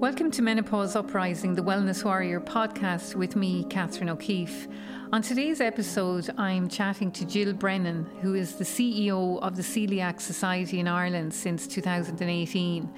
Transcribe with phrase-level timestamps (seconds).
[0.00, 4.66] Welcome to Menopause Uprising, the Wellness Warrior podcast with me, Catherine O'Keeffe.
[5.12, 10.18] On today's episode, I'm chatting to Gill Brennan, who is the CEO of the Coeliac
[10.18, 12.90] Society in Ireland since 2018.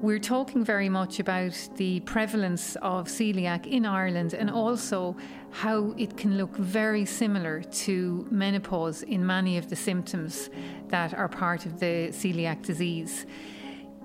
[0.00, 5.16] We're talking very much about the prevalence of celiac in Ireland and also
[5.52, 10.50] how it can look very similar to menopause in many of the symptoms
[10.88, 13.26] that are part of the celiac disease.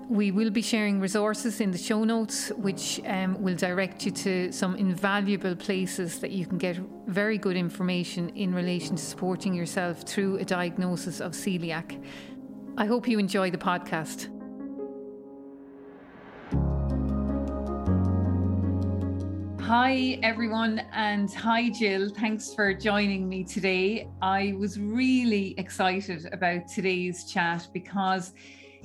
[0.08, 4.52] We will be sharing resources in the show notes, which um, will direct you to
[4.52, 10.02] some invaluable places that you can get very good information in relation to supporting yourself
[10.02, 12.02] through a diagnosis of celiac.
[12.76, 14.28] I hope you enjoy the podcast.
[19.60, 22.10] Hi, everyone, and hi, Gill.
[22.10, 24.10] Thanks for joining me today.
[24.20, 28.34] I was really excited about today's chat because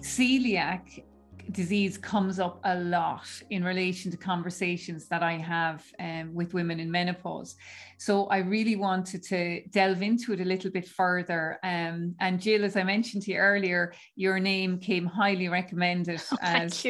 [0.01, 1.03] celiac
[1.51, 6.79] disease comes up a lot in relation to conversations that I have um, with women
[6.79, 7.55] in menopause.
[7.97, 11.57] So I really wanted to delve into it a little bit further.
[11.63, 16.37] Um, and Gill, as I mentioned to you earlier, your name came highly recommended oh,
[16.41, 16.85] as,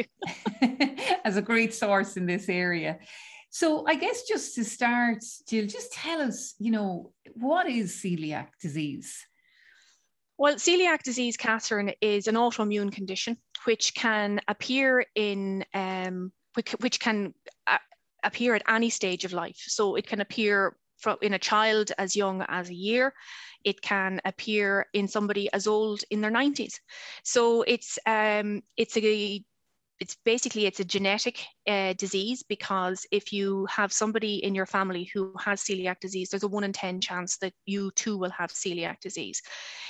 [1.24, 2.98] as a great source in this area.
[3.50, 8.48] So I guess just to start, Gill, just tell us, you know, what is celiac
[8.60, 9.27] disease?
[10.38, 17.00] Well, celiac disease, Catherine, is an autoimmune condition which can appear in um, which, which
[17.00, 17.34] can
[17.66, 17.78] uh,
[18.22, 19.62] appear at any stage of life.
[19.66, 23.14] So it can appear from, in a child as young as a year.
[23.64, 26.74] It can appear in somebody as old in their 90s.
[27.24, 29.44] So it's um, it's a
[30.00, 35.10] it's basically it's a genetic uh, disease because if you have somebody in your family
[35.12, 38.50] who has celiac disease there's a 1 in 10 chance that you too will have
[38.50, 39.42] celiac disease.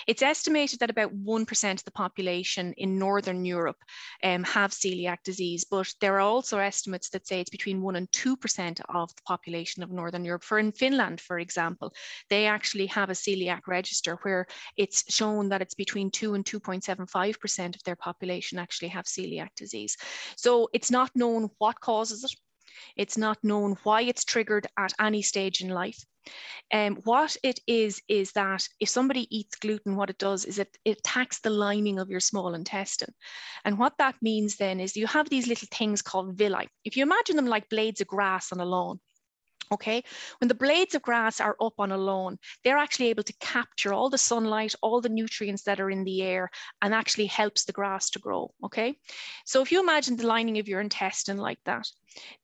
[0.06, 3.76] It's estimated that about 1% of the population in northern europe
[4.22, 8.10] um, have celiac disease but there are also estimates that say it's between 1 and
[8.10, 10.44] 2% of the population of northern europe.
[10.44, 11.92] For in finland for example
[12.30, 14.46] they actually have a celiac register where
[14.76, 19.97] it's shown that it's between 2 and 2.75% of their population actually have celiac disease
[20.36, 22.32] so it's not known what causes it.
[22.96, 26.04] It's not known why it's triggered at any stage in life.
[26.72, 30.76] Um, what it is, is that if somebody eats gluten, what it does is it,
[30.84, 33.14] it attacks the lining of your small intestine.
[33.64, 36.68] And what that means then is you have these little things called villi.
[36.84, 39.00] If you imagine them like blades of grass on a lawn,
[39.70, 40.02] Okay,
[40.40, 43.92] when the blades of grass are up on a lawn, they're actually able to capture
[43.92, 46.50] all the sunlight, all the nutrients that are in the air,
[46.82, 48.50] and actually helps the grass to grow.
[48.64, 48.98] Okay,
[49.44, 51.86] so if you imagine the lining of your intestine like that,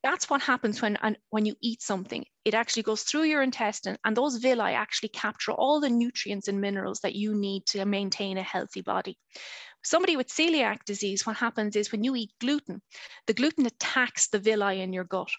[0.02, 0.98] that's what happens when,
[1.30, 2.24] when you eat something.
[2.44, 6.60] It actually goes through your intestine, and those villi actually capture all the nutrients and
[6.60, 9.18] minerals that you need to maintain a healthy body.
[9.84, 12.80] Somebody with celiac disease, what happens is when you eat gluten,
[13.26, 15.30] the gluten attacks the villi in your gut.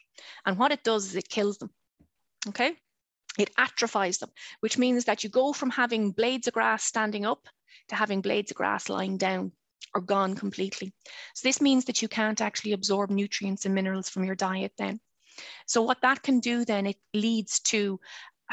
[0.46, 1.72] And what it does is it kills them.
[2.48, 2.76] Okay?
[3.38, 4.30] It atrophies them,
[4.60, 7.48] which means that you go from having blades of grass standing up
[7.90, 9.52] to having blades of grass lying down
[9.94, 10.94] or gone completely.
[11.34, 15.00] So this means that you can't actually absorb nutrients and minerals from your diet then.
[15.66, 18.00] So what that can do then, it leads to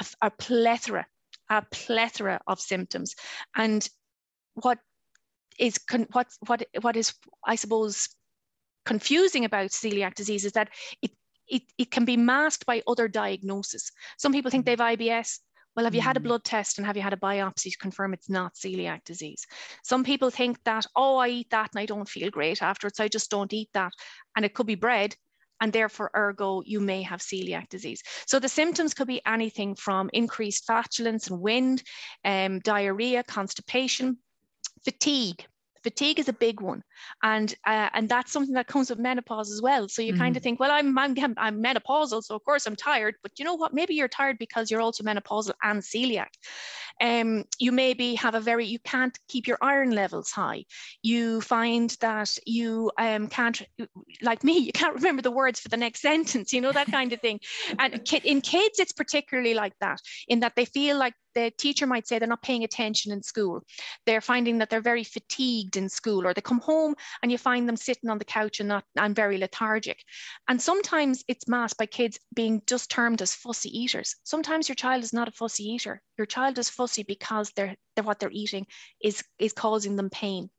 [0.01, 1.07] a, a plethora,
[1.51, 3.15] a plethora of symptoms.
[3.55, 3.87] And
[4.55, 4.79] what
[5.59, 7.15] is con- what what what is
[7.45, 8.09] I suppose
[8.85, 10.71] confusing about celiac disease is that
[11.01, 11.13] it
[11.49, 13.93] it, it can be masked by other diagnoses.
[14.17, 14.83] Some people think mm-hmm.
[14.83, 15.39] they've IBS.
[15.75, 16.25] Well, have you had a mm.
[16.25, 19.47] blood test and have you had a biopsy to confirm it's not celiac disease?
[19.83, 23.01] Some people think that, oh, I eat that and I don't feel great afterwards.
[23.01, 23.93] I just don't eat that.
[24.37, 25.15] And it could be bread.
[25.63, 28.03] And therefore, ergo, you may have celiac disease.
[28.27, 31.83] So the symptoms could be anything from increased flatulence and wind,
[32.25, 34.19] um, diarrhea, constipation,
[34.85, 35.47] fatigue,
[35.83, 36.83] fatigue is a big one.
[37.23, 39.89] And uh, and that's something that comes with menopause as well.
[39.89, 40.19] So you mm.
[40.19, 43.17] kind of think well I'm, I'm i'm menopausal so of course i'm tired.
[43.23, 43.75] But you know what?
[43.75, 46.29] Maybe you're tired because you're also menopausal and celiac.
[47.01, 50.65] Um, you maybe have a very you can't keep your iron levels high.
[51.03, 53.63] You find that you um, can't
[54.23, 57.13] like me you can't remember the words for the next sentence you know that kind
[57.13, 57.41] of thing.
[57.79, 62.07] And in kids it's particularly like that in that they feel like the teacher might
[62.07, 63.63] say they're not paying attention in school.
[64.07, 67.69] They're finding that they're very fatigued in school, or they come home and you find
[67.69, 69.99] them sitting on the couch and not and very lethargic.
[70.49, 74.17] And sometimes it's masked by kids being just termed as fussy eaters.
[74.25, 76.01] Sometimes your child is not a fussy eater.
[76.19, 78.67] Your child is fussy because they're, they're what they're eating
[79.03, 80.51] is is causing them pain.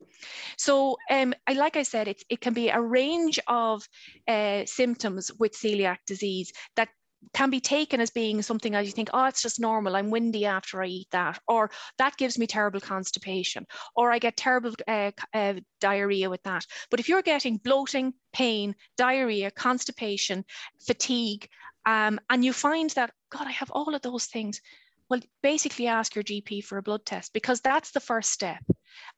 [0.58, 3.84] So, um, I, like I said, it, it can be a range of
[4.28, 6.90] uh, symptoms with celiac disease that
[7.34, 9.96] can be taken as being something as you think, oh, it's just normal.
[9.96, 13.66] I'm windy after I eat that, or that gives me terrible constipation,
[13.96, 16.66] or I get terrible uh, uh, diarrhea with that.
[16.90, 20.46] But if you're getting bloating, pain, diarrhea, constipation,
[20.86, 21.48] fatigue,
[21.86, 24.62] um, and you find that, God, I have all of those things,
[25.10, 28.64] well, basically ask your GP for a blood test because that's the first step.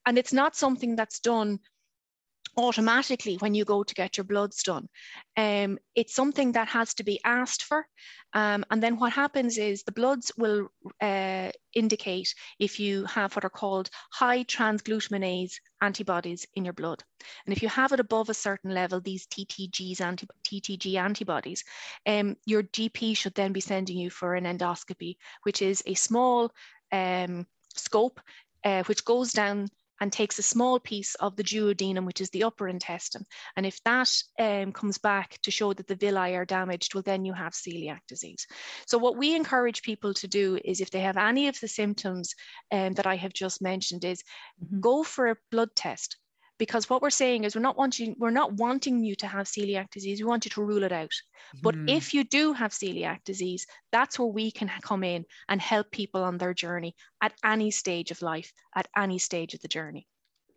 [0.05, 1.59] And it's not something that's done
[2.57, 4.87] automatically when you go to get your bloods done.
[5.37, 7.85] Um, it's something that has to be asked for.
[8.33, 10.67] Um, and then what happens is the bloods will
[11.01, 17.03] uh, indicate if you have what are called high transglutaminase antibodies in your blood.
[17.45, 21.63] And if you have it above a certain level, these TTGs, anti TTG antibodies,
[22.05, 26.51] um, your GP should then be sending you for an endoscopy, which is a small
[26.91, 28.19] um, scope
[28.65, 29.69] uh, which goes down
[30.01, 33.25] and takes a small piece of the duodenum, which is the upper intestine.
[33.55, 37.25] And if that um, comes back to show that the villi are damaged, well, then
[37.25, 38.45] you have celiac disease.
[38.87, 42.33] So what we encourage people to do is if they have any of the symptoms
[42.71, 44.23] um, that I have just mentioned is
[44.63, 44.79] mm-hmm.
[44.79, 46.17] go for a blood test
[46.57, 49.89] because what we're saying is we're not wanting we're not wanting you to have celiac
[49.91, 51.09] disease we want you to rule it out.
[51.09, 51.59] Mm-hmm.
[51.63, 55.91] but if you do have celiac disease that's where we can come in and help
[55.91, 60.07] people on their journey at any stage of life at any stage of the journey.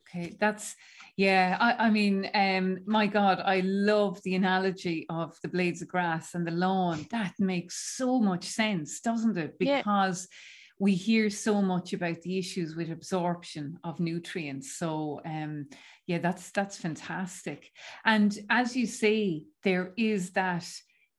[0.08, 0.74] Okay that's
[1.16, 5.88] yeah i, I mean um my god i love the analogy of the blades of
[5.88, 7.06] grass and the lawn.
[7.10, 9.58] That makes so much sense doesn't it?
[9.58, 10.36] Because yeah
[10.78, 14.76] we hear so much about the issues with absorption of nutrients.
[14.76, 15.66] So um,
[16.06, 17.70] yeah, that's that's fantastic.
[18.04, 20.68] And as you say, there is that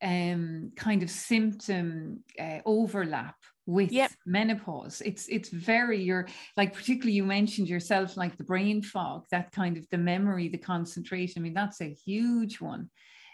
[0.02, 3.36] um, kind of symptom uh, overlap
[3.66, 4.12] with yep.
[4.26, 5.02] menopause.
[5.02, 9.78] It's it's very you're like particularly you mentioned yourself like the brain fog, that kind
[9.78, 11.42] of the memory, the concentration.
[11.42, 12.90] I mean, that's a huge one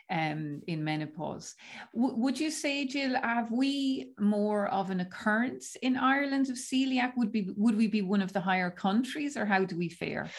[0.10, 1.56] um, in menopause.
[1.94, 7.14] W- would you say, Gill, have we more of an occurrence in Ireland of celiac?
[7.18, 10.30] Would be would we be one of the higher countries, or how do we fare?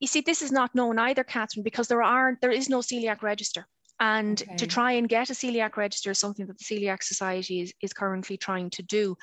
[0.00, 3.22] You see, this is not known either, Catherine, because there are there is no celiac
[3.22, 3.66] register.
[4.00, 4.56] And okay.
[4.56, 7.92] to try and get a celiac register is something that the Coeliac Society is, is
[7.92, 9.16] currently trying to do.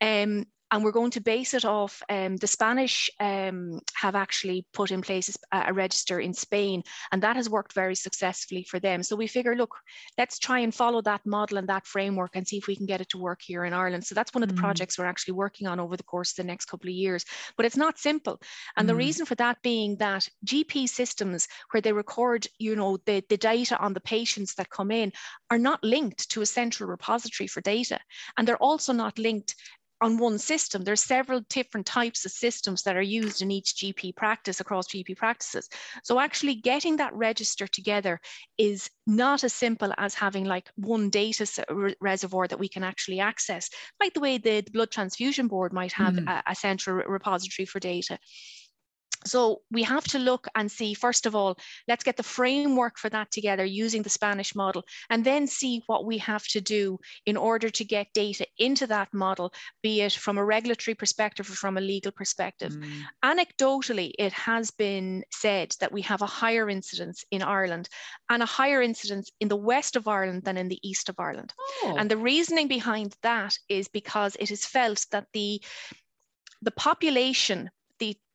[0.00, 4.90] Um, and we're going to base it off um, the Spanish um, have actually put
[4.90, 6.82] in place a, a, register in Spain,
[7.12, 9.02] and that has worked very successfully for them.
[9.02, 9.76] So we figure, look,
[10.16, 13.02] let's try and follow that model and that framework and see if we can get
[13.02, 14.06] it to work here in Ireland.
[14.06, 14.60] So that's one of the mm.
[14.60, 17.24] projects we're actually working on over the course of the next couple of years.
[17.56, 18.40] But it's not simple,
[18.76, 18.88] and mm.
[18.88, 23.36] the reason for that being that GP systems where they record, you know, the, the
[23.36, 25.12] data on the patients that come in
[25.50, 28.00] are not linked to a central repository for data,
[28.38, 29.54] and they're also not linked
[30.02, 30.82] on one system.
[30.82, 35.16] There's several different types of systems that are used in each GP practice across GP
[35.16, 35.68] practices.
[36.02, 38.20] So actually getting that register together
[38.58, 41.46] is not as simple as having like one data
[42.00, 43.70] reservoir that we can actually access,
[44.00, 46.28] like the way the blood transfusion board might have mm.
[46.28, 48.18] a, a central repository for data.
[49.24, 51.56] So we have to look and see, first of all,
[51.88, 56.04] let's get the framework for that together using the Spanish model, and then see what
[56.04, 59.52] we have to do in order to get data into that model,
[59.82, 62.72] be it from a regulatory perspective or from a legal perspective.
[62.72, 63.02] Mm.
[63.24, 67.88] Anecdotally, it has been said that we have a higher incidence in Ireland
[68.28, 71.52] and a higher incidence in the west of Ireland than in the east of Ireland.
[71.84, 71.96] Oh.
[71.98, 75.62] And the reasoning behind that is because it is felt that the
[76.62, 77.70] the population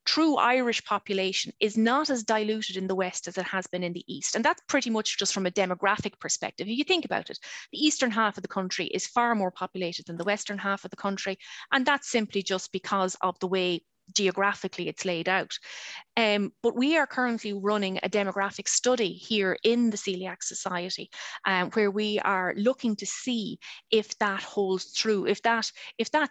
[0.08, 3.94] true Irish population is not as diluted in the West as it has been in
[3.94, 4.36] the East.
[4.36, 6.68] And that's pretty much just from a demographic perspective.
[6.68, 7.38] If you think about it,
[7.72, 10.92] the eastern half of the country is far more populated than the western half of
[10.92, 11.38] the country.
[11.72, 15.52] And that's simply just because of the way geographically it's laid out.
[16.16, 21.10] Um, but we are currently running a demographic study here in the Coeliac Society,
[21.44, 23.60] um, where we are looking to see
[23.92, 26.30] if that holds true, if that if that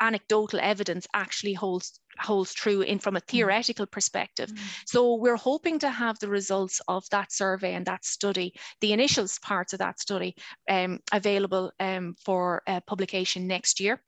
[0.00, 3.26] anecdotal evidence actually holds holds true in from a mm.
[3.26, 4.50] theoretical perspective.
[4.50, 4.58] Mm.
[4.86, 9.26] So we're hoping to have the results of that survey and that study, the initial
[9.42, 10.34] parts of that study,
[10.68, 14.02] um, available um, for uh, publication next year.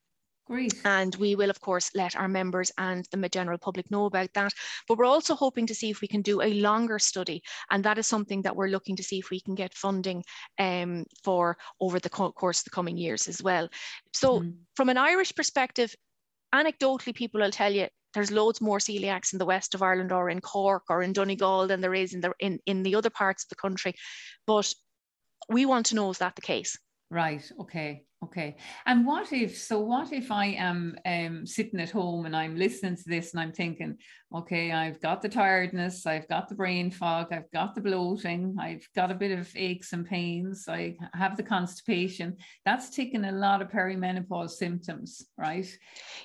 [0.50, 0.74] Great.
[0.84, 4.52] And we will, of course, let our members and the general public know about that.
[4.88, 7.40] But we're also hoping to see if we can do a longer study.
[7.70, 10.24] And that is something that we're looking to see if we can get funding
[10.58, 13.68] um, for over the co course of the coming years as well.
[14.12, 14.54] So, mm.
[14.74, 15.94] from an Irish perspective,
[16.52, 20.30] anecdotally, people will tell you there's loads more celiacs in the west of Ireland or
[20.30, 23.44] in Cork or in Donegal than there is in the in, in the other parts
[23.44, 23.94] of the country.
[24.46, 24.72] But
[25.48, 26.78] we want to know is that the case?
[27.10, 27.50] Right.
[27.60, 28.04] Okay.
[28.22, 28.56] Okay.
[28.84, 32.96] And what if, so what if I am um, sitting at home and I'm listening
[32.96, 33.96] to this and I'm thinking,
[34.34, 38.86] okay, I've got the tiredness, I've got the brain fog, I've got the bloating, I've
[38.94, 42.36] got a bit of aches and pains, I have the constipation.
[42.66, 45.66] That's taking a lot of perimenopause symptoms, right?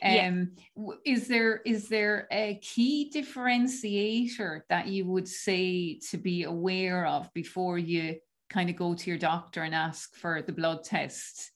[0.04, 0.94] Um, yeah.
[1.06, 7.34] Is there is there a key differentiator that you would say to be aware of
[7.34, 8.18] before you
[8.49, 11.51] kind of go to your doctor and ask for the blood test?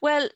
[0.00, 0.28] Well,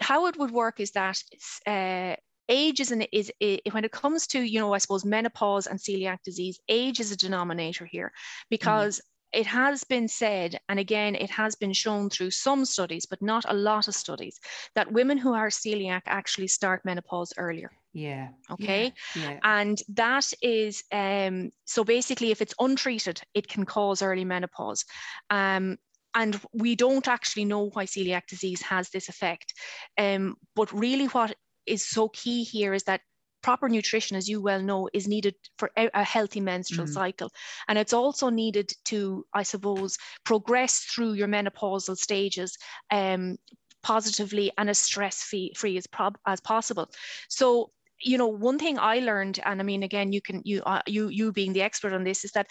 [0.00, 1.20] how it would work is that
[1.66, 2.16] uh,
[2.48, 5.78] age is, an, is, is when it comes to you know I suppose menopause and
[5.78, 8.12] celiac disease, age is a denominator here
[8.50, 8.98] because.
[8.98, 9.02] Mm.
[9.30, 13.44] It has been said, and again, it has been shown through some studies, but not
[13.46, 14.40] a lot of studies,
[14.74, 17.70] that women who are celiac actually start menopause earlier.
[17.92, 18.28] Yeah.
[18.50, 18.92] Okay.
[19.16, 19.30] Yeah.
[19.30, 19.38] yeah.
[19.42, 24.84] And that is um, so basically, if it's untreated, it can cause early menopause.
[25.30, 25.78] Um,
[26.14, 29.52] and we don't actually know why celiac disease has this effect.
[29.96, 31.34] Um, but really, what
[31.66, 33.02] is so key here is that
[33.42, 36.92] proper nutrition, as you well know, is needed for a healthy menstrual mm.
[36.92, 37.30] cycle.
[37.68, 42.56] And it's also needed to, I suppose, progress through your menopausal stages
[42.90, 43.36] um,
[43.82, 46.90] positively and as stress free as, prob- as possible.
[47.28, 50.82] So you know one thing i learned and i mean again you can you uh,
[50.86, 52.46] you you being the expert on this is that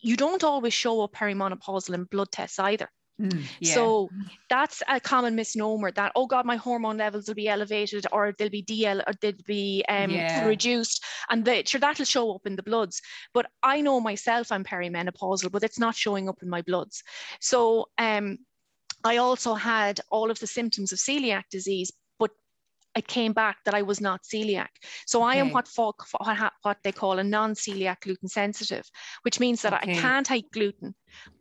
[0.00, 2.88] you don't always show up perimenopausal in blood tests either.
[3.20, 3.74] Mm, yeah.
[3.74, 4.08] So
[4.48, 8.48] that's a common misnomer that oh god my hormone levels will be elevated or they'll
[8.48, 10.46] be DL or they'll be um, yeah.
[10.46, 13.02] reduced and the, sure that'll show up in the bloods.
[13.34, 17.02] But I know myself I'm perimenopausal, but it's not showing up in my bloods.
[17.40, 18.38] So um,
[19.02, 21.90] I also had all of the symptoms of celiac disease,
[22.98, 24.68] it came back that I was not celiac.
[25.06, 25.32] So okay.
[25.32, 28.84] I am what, folk, what, what they call a non-celiac gluten sensitive,
[29.22, 29.92] which means that okay.
[29.92, 30.94] I can't eat gluten,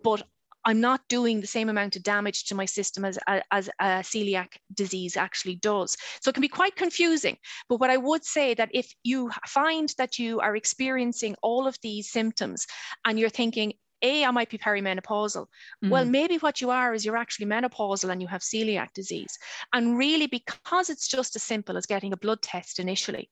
[0.03, 0.23] but
[0.65, 3.17] I'm not doing the same amount of damage to my system as,
[3.51, 5.95] as a celiac disease actually does.
[6.21, 7.37] So it can be quite confusing.
[7.69, 11.77] But what I would say that if you find that you are experiencing all of
[11.81, 12.67] these symptoms
[13.05, 15.48] and you're thinking, a, I might be perimenopausal.
[15.84, 15.89] Mm.
[15.89, 19.38] Well, maybe what you are is you're actually menopausal and you have celiac disease.
[19.74, 23.30] And really, because it's just as simple as getting a blood test initially,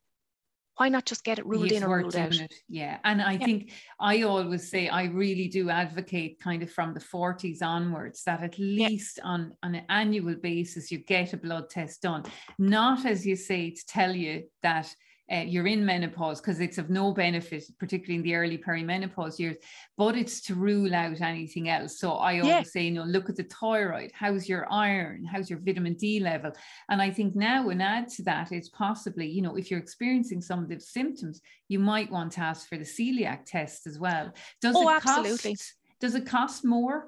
[0.78, 2.36] why not just get it ruled in or ruled out?
[2.36, 2.54] It.
[2.68, 2.98] Yeah.
[3.04, 3.46] And I yeah.
[3.46, 8.44] think I always say I really do advocate kind of from the 40s onwards that
[8.44, 9.30] at least yeah.
[9.30, 12.24] on, on an annual basis you get a blood test done.
[12.60, 14.94] Not as you say to tell you that
[15.32, 19.58] uh, you're in menopause because it's of no benefit, particularly in the early perimenopause years,
[19.98, 22.00] but it's to rule out anything else.
[22.00, 22.63] So I always yeah.
[22.63, 26.51] say, you know, look at the thyroid, how's your iron, how's your vitamin D level?
[26.89, 30.41] And I think now, and add to that, it's possibly, you know, if you're experiencing
[30.41, 34.32] some of the symptoms, you might want to ask for the celiac test as well.
[34.62, 35.51] Does oh, it absolutely.
[35.51, 35.74] cost?
[36.00, 37.08] Does it cost more?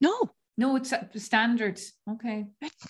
[0.00, 0.30] No.
[0.56, 1.80] No, it's standard.
[2.08, 2.46] Okay.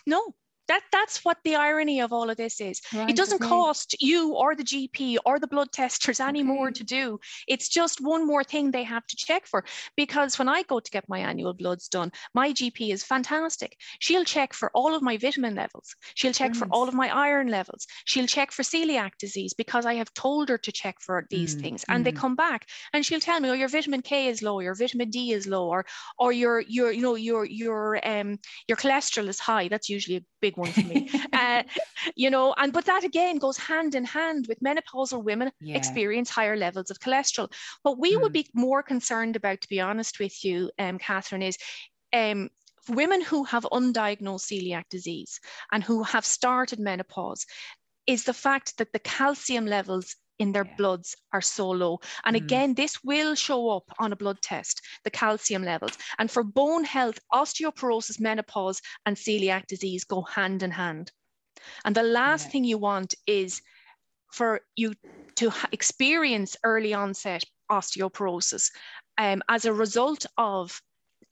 [0.07, 0.35] No,
[0.69, 3.49] that that's what the irony of all of this is right, it doesn't okay.
[3.49, 6.47] cost you or the gp or the blood testers any okay.
[6.47, 7.19] more to do
[7.49, 9.65] it's just one more thing they have to check for
[9.97, 14.25] because when i go to get my annual bloods done my gp is fantastic she'll
[14.25, 16.71] check for all of my vitamin levels she'll check Brilliant.
[16.71, 20.49] for all of my iron levels she'll check for celiac disease because i have told
[20.49, 22.05] her to check for these mm, things and mm.
[22.05, 25.11] they come back and she'll tell me oh your vitamin k is low your vitamin
[25.11, 25.85] d is low or
[26.19, 30.25] or your your you know your your um your cholesterol is high that's usually a
[30.41, 31.11] big big one for me.
[31.33, 31.63] uh,
[32.15, 35.77] you know, and but that again goes hand in hand with menopausal women yeah.
[35.77, 37.53] experience higher levels of cholesterol.
[37.83, 38.23] What we mm.
[38.23, 41.59] would be more concerned about, to be honest with you, um, Catherine, is
[42.13, 42.51] um,
[42.89, 45.41] women who have undiagnosed celiac disease
[45.73, 47.47] and who have started menopause
[48.07, 50.75] is the fact that the calcium levels in their yeah.
[50.77, 52.01] bloods are so low.
[52.25, 52.41] And mm.
[52.41, 55.97] again, this will show up on a blood test, the calcium levels.
[56.19, 61.11] And for bone health, osteoporosis, menopause, and celiac disease go hand in hand.
[61.85, 62.51] And the last yeah.
[62.51, 63.63] thing you want is
[64.33, 64.95] for you
[65.37, 68.71] to experience early onset osteoporosis
[69.19, 70.81] um, as a result of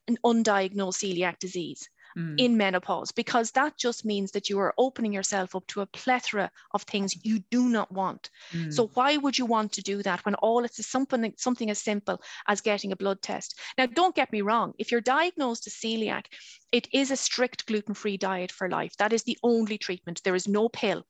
[0.08, 2.34] an undiagnosed celiac disease mm.
[2.38, 6.50] in menopause because that just means that you are opening yourself up to a plethora
[6.72, 8.30] of things you do not want.
[8.52, 8.72] Mm.
[8.72, 12.20] So why would you want to do that when all it's something something as simple
[12.46, 13.58] as getting a blood test?
[13.78, 14.74] Now, don't get me wrong.
[14.78, 16.26] If you're diagnosed as celiac,
[16.72, 18.96] it is a strict gluten-free diet for life.
[18.96, 20.22] That is the only treatment.
[20.24, 21.04] There is no pill.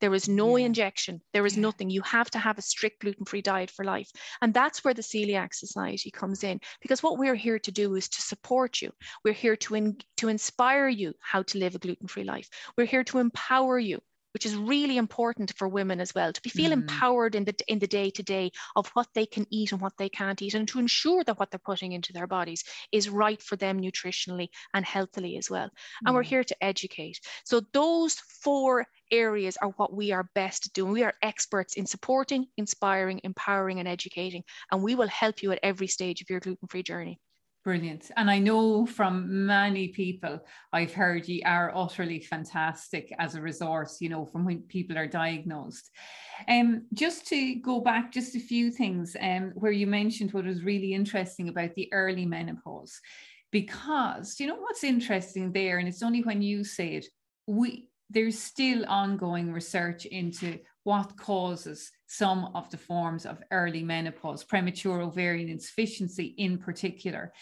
[0.00, 0.66] There is no yeah.
[0.66, 1.20] injection.
[1.32, 1.62] There is yeah.
[1.62, 1.90] nothing.
[1.90, 4.10] You have to have a strict gluten free diet for life.
[4.40, 8.08] And that's where the Coeliac Society comes in because what we're here to do is
[8.08, 8.92] to support you.
[9.24, 12.48] We're here to, in, to inspire you how to live a gluten free life.
[12.76, 13.98] We're here to empower you
[14.34, 16.74] which is really important for women as well to be feel mm.
[16.74, 19.96] empowered in the in the day to day of what they can eat and what
[19.98, 23.42] they can't eat and to ensure that what they're putting into their bodies is right
[23.42, 25.70] for them nutritionally and healthily as well
[26.04, 26.14] and mm.
[26.14, 30.92] we're here to educate so those four areas are what we are best at doing
[30.92, 35.60] we are experts in supporting inspiring empowering and educating and we will help you at
[35.62, 37.18] every stage of your gluten-free journey
[37.68, 38.10] Brilliant.
[38.16, 43.98] And I know from many people I've heard you are utterly fantastic as a resource,
[44.00, 45.90] you know, from when people are diagnosed.
[46.48, 50.64] Um, just to go back just a few things um, where you mentioned what was
[50.64, 52.98] really interesting about the early menopause.
[53.52, 57.06] Because you know what's interesting there, and it's only when you say it,
[57.46, 64.42] we there's still ongoing research into what causes some of the forms of early menopause,
[64.42, 67.32] premature ovarian insufficiency in particular.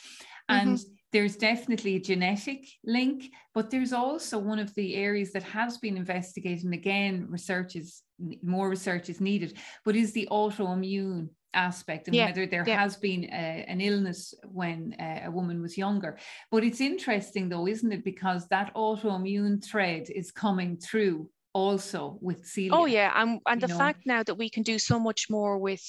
[0.48, 0.92] And mm-hmm.
[1.12, 5.96] there's definitely a genetic link, but there's also one of the areas that has been
[5.96, 6.64] investigated.
[6.64, 8.02] And again, research is
[8.42, 12.80] more research is needed, but is the autoimmune aspect and yeah, whether there yeah.
[12.80, 16.18] has been a, an illness when uh, a woman was younger.
[16.50, 18.04] But it's interesting though, isn't it?
[18.04, 22.68] Because that autoimmune thread is coming through also with celiac.
[22.72, 23.78] Oh yeah, and and the know?
[23.78, 25.84] fact now that we can do so much more with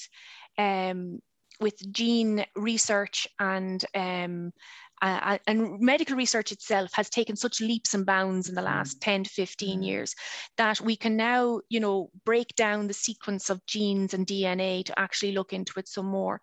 [0.56, 1.20] um
[1.60, 4.52] with gene research and um
[5.00, 8.72] uh, and medical research itself has taken such leaps and bounds in the mm.
[8.72, 9.86] last 10 to 15 mm.
[9.86, 10.12] years
[10.56, 14.98] that we can now you know break down the sequence of genes and dna to
[14.98, 16.40] actually look into it some more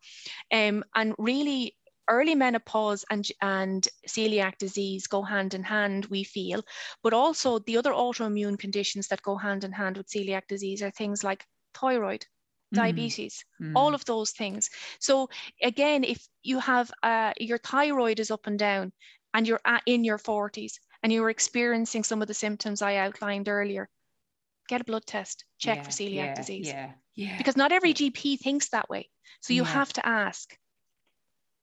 [0.54, 1.76] um, and really
[2.08, 6.64] early menopause and, and celiac disease go hand in hand, we feel,
[7.04, 10.92] but also the other autoimmune conditions that go hand in hand with celiac disease are
[10.92, 12.78] things like thyroid, mm.
[12.78, 13.74] diabetes, mm.
[13.76, 14.70] all of those things.
[15.00, 15.30] So
[15.62, 18.92] again, if you have uh, your thyroid is up and down
[19.34, 23.50] and you're at, in your 40s and you're experiencing some of the symptoms I outlined
[23.50, 23.90] earlier,
[24.68, 26.68] get a blood test, check yeah, for celiac yeah, disease.
[26.68, 27.38] Yeah, yeah.
[27.38, 29.10] Because not every GP thinks that way.
[29.42, 29.70] So you yeah.
[29.70, 30.58] have to ask.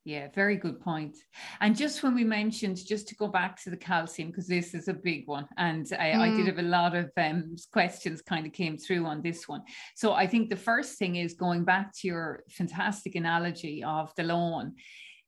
[0.04, 1.16] Yeah, very good point.
[1.60, 4.88] And just when we mentioned, just to go back to the calcium, because this is
[4.88, 6.18] a big one, and I, mm.
[6.18, 6.46] I did mm.
[6.46, 9.62] have a lot of um, questions kind of came through on this one.
[9.94, 14.24] So I think the first thing is going back to your fantastic analogy of the
[14.24, 14.74] lawn,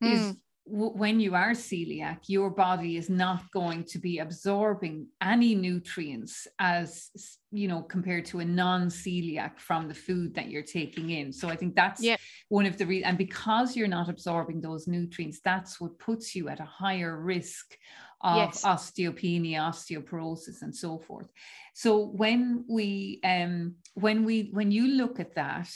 [0.03, 0.13] mm.
[0.13, 6.47] is when you are celiac, your body is not going to be absorbing any nutrients
[6.59, 7.11] as
[7.51, 11.33] you know compared to a non-celiac from the food that you're taking in.
[11.33, 12.17] So I think that's yeah.
[12.49, 13.09] one of the reasons.
[13.11, 17.77] And because you're not absorbing those nutrients, that's what puts you at a higher risk
[18.23, 18.63] of yes.
[18.65, 21.29] osteopenia, osteoporosis, and so forth.
[21.75, 25.69] So when we um when we when you look at that,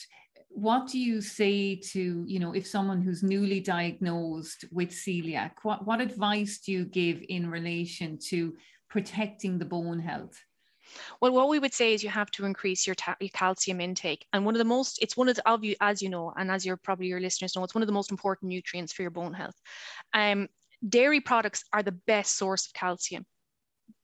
[0.49, 5.87] what do you say to you know if someone who's newly diagnosed with celiac what,
[5.87, 8.57] what advice do you give in relation to
[8.89, 10.39] protecting the bone health
[11.21, 14.27] well, what we would say is you have to increase your, ta- your, calcium intake.
[14.33, 16.77] And one of the most, it's one of the, as you know, and as your
[16.77, 19.55] probably your listeners know, it's one of the most important nutrients for your bone health.
[20.15, 20.49] Um,
[20.87, 23.27] dairy products are the best source of calcium.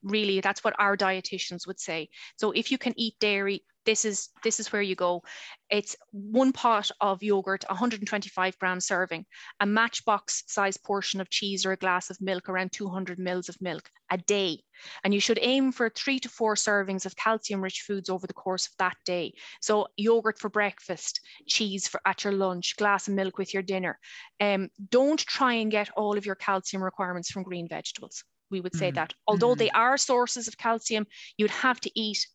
[0.03, 2.09] Really, that's what our dietitians would say.
[2.37, 5.23] So if you can eat dairy, this is this is where you go.
[5.71, 9.27] It's one pot of yogurt 125 gram serving
[9.61, 13.61] a matchbox size portion of cheese or a glass of milk around 200 mils of
[13.61, 14.61] milk a day.
[15.03, 18.35] And you should aim for three to four servings of calcium rich foods over the
[18.35, 19.35] course of that day.
[19.61, 23.99] So yogurt for breakfast cheese for at your lunch glass of milk with your dinner.
[24.41, 28.25] Um, don't try and get all of your calcium requirements from green vegetables.
[28.51, 28.95] We would say mm.
[28.97, 29.15] that.
[29.27, 29.59] Although mm.
[29.59, 32.27] they are sources of calcium you'd have to eat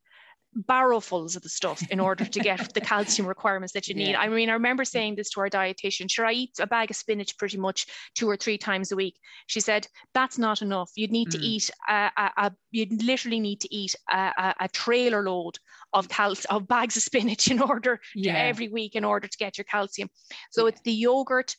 [0.58, 4.12] barrowfuls of the stuff in order to get the calcium requirements that you need.
[4.12, 4.22] Yeah.
[4.22, 6.98] I mean, I remember saying this to our dietitian, sure, I eat a bag of
[6.98, 7.86] spinach pretty much
[8.16, 9.16] two or three times a week.
[9.48, 10.92] She said, that's not enough.
[10.96, 11.32] You'd need mm.
[11.32, 15.58] to eat, a, a, a, you'd literally need to eat a, a trailer load
[15.94, 18.34] of cal- of bags of spinach in order yeah.
[18.34, 20.10] to, every week in order to get your calcium.
[20.52, 20.70] So yeah.
[20.70, 21.56] it's the yogurt,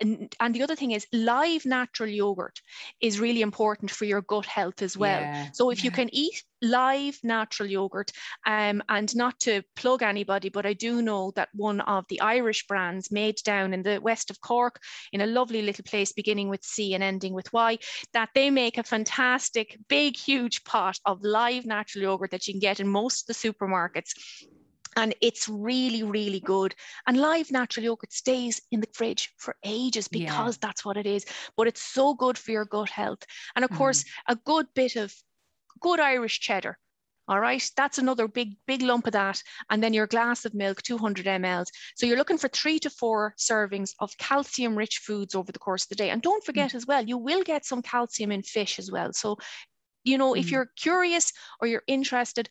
[0.00, 2.60] and, and the other thing is live natural yogurt
[3.00, 5.20] is really important for your gut health as well.
[5.20, 5.84] Yeah, so if yeah.
[5.84, 8.10] you can eat live natural yogurt,
[8.46, 12.66] um, and not to plug anybody, but I do know that one of the Irish
[12.66, 14.80] brands made down in the west of Cork,
[15.12, 17.78] in a lovely little place beginning with C and ending with Y,
[18.12, 22.60] that they make a fantastic, big, huge pot of live natural yogurt that you can
[22.60, 24.12] get in most of the supermarkets
[24.98, 26.74] and it's really really good
[27.06, 30.60] and live natural yogurt stays in the fridge for ages because yeah.
[30.60, 31.24] that's what it is
[31.56, 33.22] but it's so good for your gut health
[33.56, 33.76] and of mm.
[33.76, 35.14] course a good bit of
[35.80, 36.76] good irish cheddar
[37.28, 40.82] all right that's another big big lump of that and then your glass of milk
[40.82, 45.52] 200 mls so you're looking for three to four servings of calcium rich foods over
[45.52, 46.74] the course of the day and don't forget mm.
[46.74, 49.36] as well you will get some calcium in fish as well so
[50.02, 50.40] you know mm.
[50.40, 52.48] if you're curious or you're interested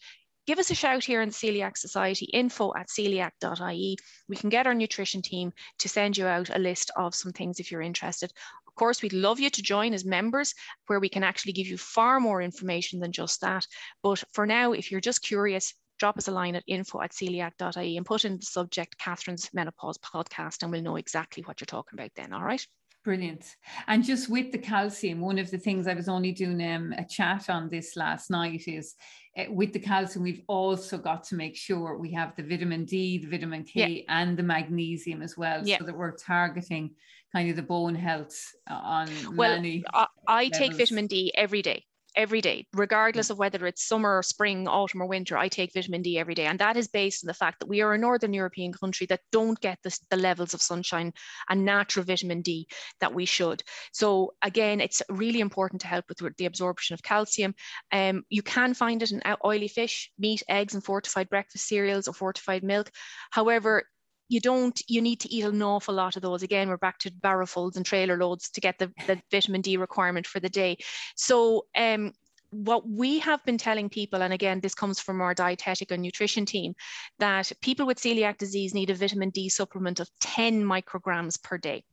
[0.47, 3.97] give us a shout here in Coeliac Society, info at coeliac.ie.
[4.29, 7.59] We can get our nutrition team to send you out a list of some things
[7.59, 8.31] if you're interested.
[8.65, 10.55] Of course, we'd love you to join as members
[10.87, 13.67] where we can actually give you far more information than just that.
[14.01, 17.97] But for now, if you're just curious, drop us a line at info at coeliac.ie
[17.97, 21.99] and put in the subject Catherine's Menopause Podcast and we'll know exactly what you're talking
[21.99, 22.31] about then.
[22.31, 22.65] All right.
[23.07, 23.55] Brilliant.
[23.87, 27.05] And just with the calcium, one of the things I was only doing um, a
[27.05, 28.95] chat on this last night is
[29.37, 33.19] uh, with the calcium, we've also got to make sure we have the vitamin D,
[33.19, 34.13] the vitamin K, yeah.
[34.19, 35.77] and the magnesium as well, yeah.
[35.77, 36.95] so that we're targeting
[37.31, 38.37] kind of the bone health
[38.69, 41.85] on well, I, I take vitamin D every day
[42.17, 45.37] every day, regardless of whether it's summer, spring, autumn, or winter.
[45.37, 46.47] I take vitamin D every day.
[46.47, 49.21] And that is based on the fact that we are a Northern European country that
[49.31, 51.13] don't get the, the levels of sunshine
[51.47, 52.67] and natural vitamin D
[52.99, 53.63] that we should.
[53.93, 57.53] So, again, it's really important to help with the absorption of calcium.
[57.91, 62.13] Um, you can find it in oily fish, meat, eggs, and fortified breakfast cereals or
[62.13, 62.91] fortified milk.
[63.31, 63.83] However,
[64.29, 67.11] you don't you need to eat an awful lot of those again we're back to
[67.11, 70.77] barrowfuls and trailer loads to get the, the vitamin d requirement for the day
[71.15, 72.11] so um,
[72.49, 76.45] what we have been telling people, and again, this comes from our dietetic and nutrition
[76.45, 76.75] team,
[77.19, 81.83] that people with celiac disease need a vitamin D supplement of 10 micrograms per day.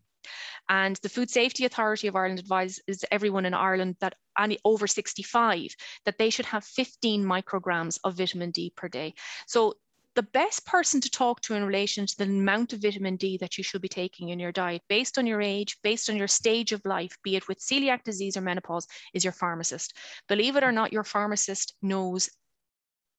[0.69, 5.75] And the Food Safety Authority of Ireland advises everyone in Ireland that any over 65
[6.07, 9.15] that they should have 15 micrograms of vitamin D per day.
[9.47, 9.75] So
[10.15, 13.59] the best person to talk to in relation to the amount of vitamin D that
[13.59, 16.73] you should be taking in your diet, based on your age, based on your stage
[16.73, 19.97] of life, be it with celiac disease or menopause, is your pharmacist.
[20.29, 22.31] Believe it or not, your pharmacist knows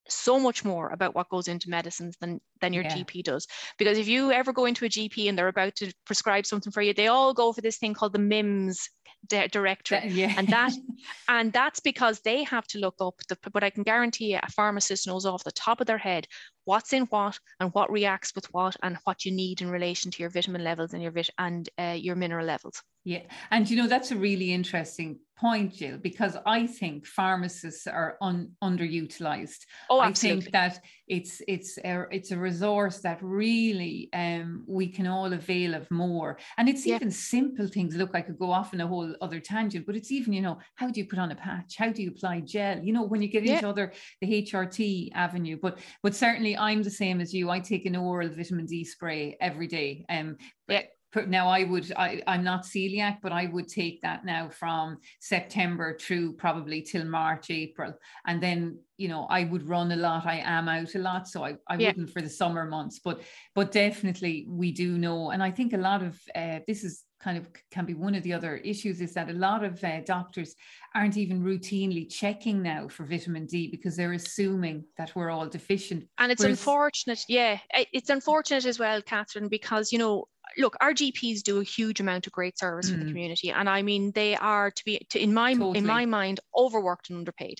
[0.08, 2.98] so much more about what goes into medicines than than your yeah.
[2.98, 3.48] GP does.
[3.78, 6.82] Because if you ever go into a GP and they're about to prescribe something for
[6.82, 8.90] you, they all go for this thing called the MIMS
[9.28, 10.34] di- directory, yeah.
[10.38, 10.72] and that
[11.28, 13.16] and that's because they have to look up.
[13.30, 16.28] The, but I can guarantee you, a pharmacist knows off the top of their head
[16.66, 20.24] what's in what and what reacts with what and what you need in relation to
[20.24, 22.82] your vitamin levels and your vit and uh, your mineral levels.
[23.04, 28.18] Yeah, and you know that's a really interesting point, Gill, because I think pharmacists are
[28.22, 29.60] un- underutilized.
[29.90, 30.40] Oh, absolutely.
[30.40, 35.32] I think that it's it's a, it's a resource that really um, we can all
[35.34, 36.96] avail of more, and it's yeah.
[36.96, 37.96] even simple things.
[37.96, 40.58] Look, I could go off in a whole other tangent, but it's even you know
[40.76, 41.76] how do you put on a patch?
[41.78, 42.80] How do you apply gel?
[42.84, 46.92] You know when you get into other the HRT avenue, but but certainly I'm the
[46.92, 47.50] same as you.
[47.50, 50.06] I take an oral vitamin D spray every day.
[50.10, 50.38] Um,
[50.68, 50.82] yeah
[51.28, 55.98] now I would I, I'm not celiac, but I would take that now from September
[56.00, 57.94] through probably till March, April.
[58.26, 60.26] And then, you know, I would run a lot.
[60.26, 61.28] I am out a lot.
[61.28, 61.90] So I, I yeah.
[61.90, 63.00] wouldn't for the summer months.
[63.04, 63.22] But
[63.54, 65.32] but definitely we do know.
[65.32, 68.22] And I think a lot of uh, this is kind of can be one of
[68.24, 70.54] the other issues is that a lot of uh, doctors
[70.94, 76.06] aren't even routinely checking now for vitamin D because they're assuming that we're all deficient.
[76.20, 77.58] And it's Whereas, unfortunate, yeah,
[77.92, 82.28] it's unfortunate as well, Catherine, because you know look, our GPs do a huge amount
[82.28, 82.94] of great service mm.
[82.94, 83.10] for the mm.
[83.10, 85.78] community, and I mean they are to be to, in my totally.
[85.78, 87.60] in my mind overworked and underpaid.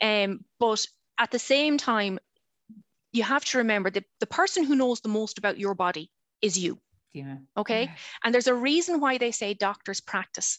[0.00, 0.24] Yeah.
[0.24, 0.86] Um, but
[1.18, 2.18] at the same time,
[3.12, 6.10] you have to remember that the person who knows the most about your body
[6.42, 6.78] is you.
[7.12, 7.36] Yeah.
[7.56, 7.84] Okay.
[7.84, 7.94] Yeah.
[8.24, 10.58] And there's a reason why they say doctors practice.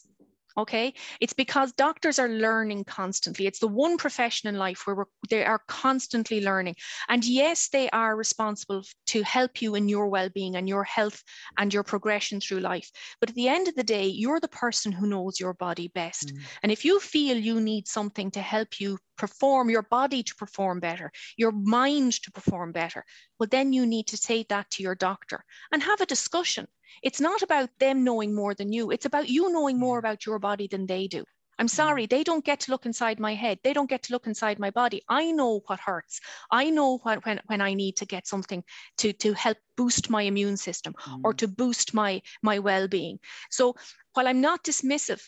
[0.58, 0.92] Okay.
[1.20, 3.46] It's because doctors are learning constantly.
[3.46, 6.74] It's the one profession in life where they are constantly learning.
[7.08, 11.22] And yes, they are responsible to help you in your well being and your health
[11.58, 12.90] and your progression through life.
[13.20, 16.34] But at the end of the day, you're the person who knows your body best.
[16.34, 16.40] Mm.
[16.64, 20.80] And if you feel you need something to help you perform, your body to perform
[20.80, 23.04] better, your mind to perform better,
[23.38, 26.66] well, then you need to say that to your doctor and have a discussion.
[27.02, 30.38] It's not about them knowing more than you, it's about you knowing more about your
[30.38, 31.24] body than they do.
[31.60, 33.58] I'm sorry, they don't get to look inside my head.
[33.64, 35.02] They don't get to look inside my body.
[35.08, 36.20] I know what hurts.
[36.52, 38.62] I know what, when, when I need to get something
[38.98, 41.20] to, to help boost my immune system mm.
[41.24, 43.18] or to boost my, my well being.
[43.50, 43.74] So
[44.14, 45.20] while I'm not dismissive,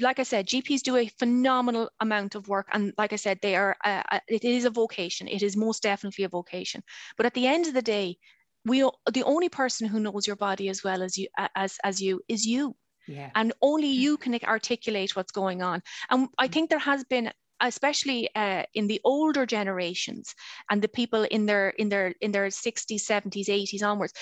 [0.00, 2.68] like I said, GPs do a phenomenal amount of work.
[2.72, 5.28] And like I said, they are, uh, uh, it is a vocation.
[5.28, 6.82] It is most definitely a vocation.
[7.16, 8.18] But at the end of the day,
[8.64, 8.80] we
[9.12, 12.44] the only person who knows your body as well as you as as you is
[12.44, 12.76] you
[13.08, 13.30] yeah.
[13.34, 16.52] and only you can articulate what's going on and i mm.
[16.52, 17.30] think there has been
[17.62, 20.34] especially uh, in the older generations
[20.70, 24.12] and the people in their in their in their 60s 70s 80s onwards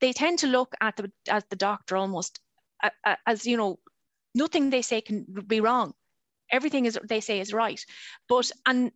[0.00, 2.40] they tend to look at the at the doctor almost
[2.82, 3.78] uh, uh, as you know
[4.38, 5.92] nothing they say can be wrong
[6.50, 7.84] everything is they say is right
[8.28, 8.90] but and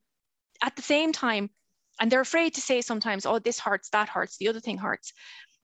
[0.62, 1.50] at the same time
[2.00, 5.12] and they're afraid to say sometimes oh this hurts that hurts the other thing hurts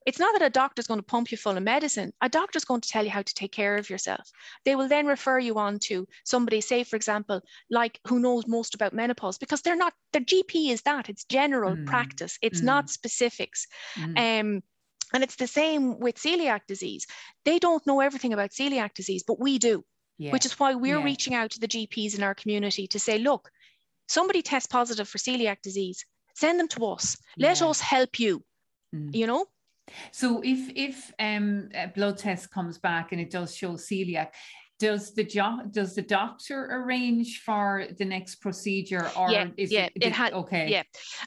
[0.08, 2.14] it's not that a doctor's going to pump you full of medicine.
[2.22, 4.30] A doctor's going to tell you how to take care of yourself.
[4.64, 8.74] They will then refer you on to somebody, say, for example, like who knows most
[8.74, 11.84] about menopause, because they're not, their GP is that, it's general mm.
[11.84, 12.64] practice, it's mm.
[12.64, 13.66] not specifics.
[13.98, 14.40] Mm.
[14.40, 14.62] Um,
[15.12, 17.06] and it's the same with celiac disease.
[17.44, 19.84] They don't know everything about celiac disease, but we do,
[20.18, 20.32] yeah.
[20.32, 21.04] which is why we're yeah.
[21.04, 23.50] reaching out to the GPs in our community to say, look,
[24.06, 27.16] somebody tests positive for celiac disease, send them to us.
[27.38, 27.68] Let yeah.
[27.68, 28.42] us help you.
[28.94, 29.14] Mm.
[29.14, 29.46] You know?
[30.12, 34.28] So if if um, a blood test comes back and it does show celiac,
[34.78, 39.86] does the jo- does the doctor arrange for the next procedure or yeah, is yeah,
[39.86, 40.68] it, it had okay?
[40.68, 40.82] yeah.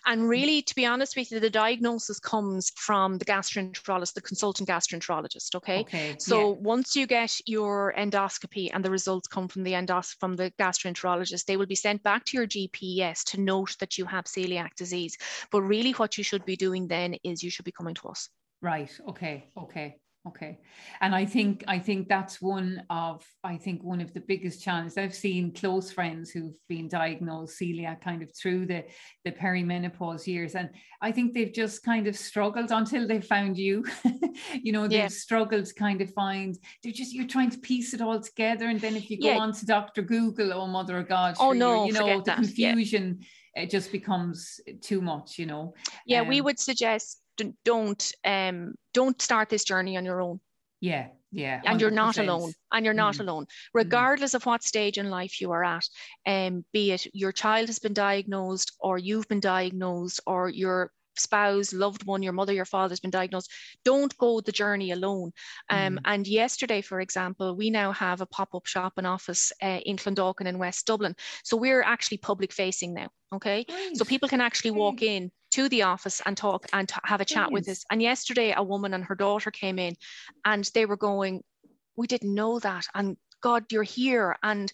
[0.06, 4.70] And really to be honest with you the diagnosis comes from the gastroenterologist the consultant
[4.70, 6.56] gastroenterologist okay, okay so yeah.
[6.60, 11.46] once you get your endoscopy and the results come from the endos from the gastroenterologist
[11.46, 15.18] they will be sent back to your GPS to note that you have celiac disease.
[15.52, 18.30] But really what you should be doing then is you should be coming to us.
[18.62, 19.96] Right okay okay
[20.28, 20.60] okay
[21.02, 24.98] and i think i think that's one of i think one of the biggest challenges
[24.98, 28.84] i've seen close friends who've been diagnosed celiac kind of through the
[29.26, 30.70] the perimenopause years and
[31.02, 33.84] i think they've just kind of struggled until they found you
[34.62, 35.08] you know they've yeah.
[35.08, 38.80] struggled to kind of find they're just you're trying to piece it all together and
[38.80, 39.40] then if you go yeah.
[39.40, 42.36] on to dr google oh mother of god oh no you know the that.
[42.36, 43.18] confusion
[43.56, 43.64] yeah.
[43.64, 45.74] it just becomes too much you know
[46.06, 47.21] yeah um, we would suggest
[47.66, 50.40] don't um don't start this journey on your own
[50.80, 51.64] yeah yeah 100%.
[51.66, 53.22] and you're not alone and you're not mm.
[53.22, 54.36] alone regardless mm.
[54.36, 55.86] of what stage in life you are at
[56.28, 61.74] um be it your child has been diagnosed or you've been diagnosed or your spouse,
[61.74, 63.52] loved one, your mother, your father has been diagnosed,
[63.84, 65.32] don't go the journey alone.
[65.70, 66.02] Um, mm.
[66.06, 69.98] And yesterday, for example, we now have a pop up shop and office uh, in
[69.98, 71.16] Clondalkin in West Dublin.
[71.44, 73.10] So we're actually public facing now.
[73.34, 73.66] Okay.
[73.94, 77.26] So people can actually walk in to the office and talk and t- have a
[77.26, 77.84] chat with us.
[77.92, 79.96] And yesterday, a woman and her daughter came in
[80.46, 81.44] and they were going,
[81.96, 82.86] We didn't know that.
[82.96, 84.38] And God, you're here.
[84.44, 84.72] And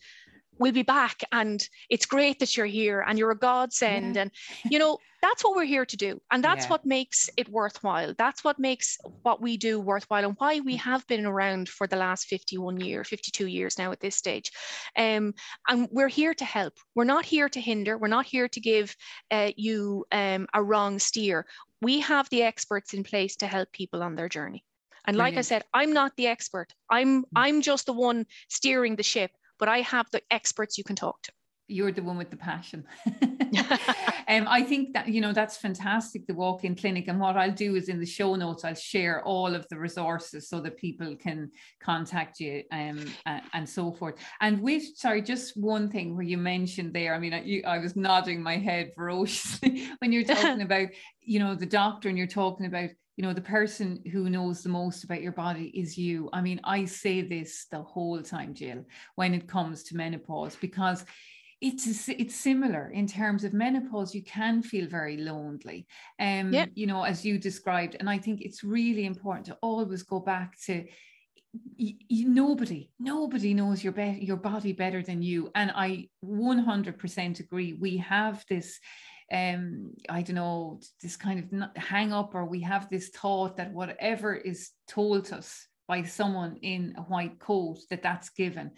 [0.60, 4.24] we'll be back and it's great that you're here and you're a godsend yeah.
[4.24, 4.32] and
[4.70, 6.70] you know that's what we're here to do and that's yeah.
[6.70, 11.06] what makes it worthwhile that's what makes what we do worthwhile and why we have
[11.08, 14.52] been around for the last 51 year 52 years now at this stage
[14.98, 15.34] um,
[15.68, 18.96] and we're here to help we're not here to hinder we're not here to give
[19.32, 21.46] uh, you um, a wrong steer
[21.82, 24.64] we have the experts in place to help people on their journey
[25.08, 25.38] and like Brilliant.
[25.38, 26.74] I said, I'm not the expert.
[26.92, 27.28] I'm mm.
[27.34, 31.22] I'm just the one steering the ship but I have the experts you can talk
[31.24, 31.32] to.
[31.68, 32.86] You're the one with the passion.
[34.28, 37.08] um, I think that, you know, that's fantastic, the walk in clinic.
[37.08, 40.50] And what I'll do is in the show notes, I'll share all of the resources
[40.50, 41.52] so that people can
[41.82, 44.16] contact you um, and, and so forth.
[44.42, 47.80] And with, sorry, just one thing where you mentioned there, I mean, I, you, I
[47.80, 50.90] was nodding my head ferociously when you're talking about,
[51.22, 54.70] you know, the doctor and you're talking about you know the person who knows the
[54.70, 58.86] most about your body is you i mean i say this the whole time Gill
[59.16, 61.04] when it comes to menopause because
[61.60, 65.88] it's it's similar in terms of menopause you can feel very lonely.
[66.20, 70.20] Um you know as you described and i think it's really important to always go
[70.20, 70.86] back to
[72.10, 75.50] nobody nobody knows your be- your body better than you.
[75.56, 78.80] And i 100% agree we have this
[79.34, 83.74] um i don't know this kind of hang up or we have this thought that
[83.74, 88.72] whatever is told to us by someone in a white coat that that's given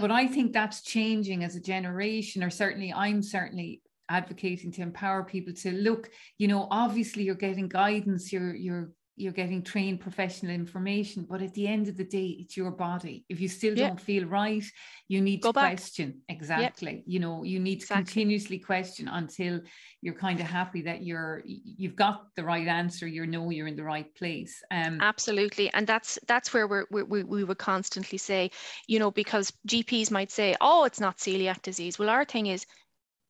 [0.00, 5.24] but i think that's changing as a generation or certainly i'm certainly advocating to empower
[5.24, 10.52] people to look you know obviously you're getting guidance you're you're you're getting trained professional
[10.52, 13.88] information but at the end of the day it's your body if you still yep.
[13.88, 14.64] don't feel right
[15.08, 15.76] you need Go to back.
[15.76, 17.02] question exactly yep.
[17.06, 18.04] you know you need to exactly.
[18.04, 19.60] continuously question until
[20.00, 23.76] you're kind of happy that you're you've got the right answer you know you're in
[23.76, 28.50] the right place um absolutely and that's that's where we're, we, we would constantly say
[28.86, 32.64] you know because gps might say oh it's not celiac disease well our thing is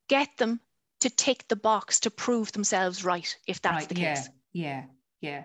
[0.09, 0.61] get them
[1.01, 4.85] to tick the box to prove themselves right if that's right, the case yeah yeah
[5.21, 5.45] yeah.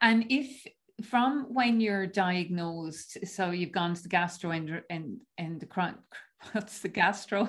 [0.00, 0.66] And if
[1.04, 5.66] from when you're diagnosed, so you've gone to the gastro and and and the
[6.52, 7.46] what's the gastro?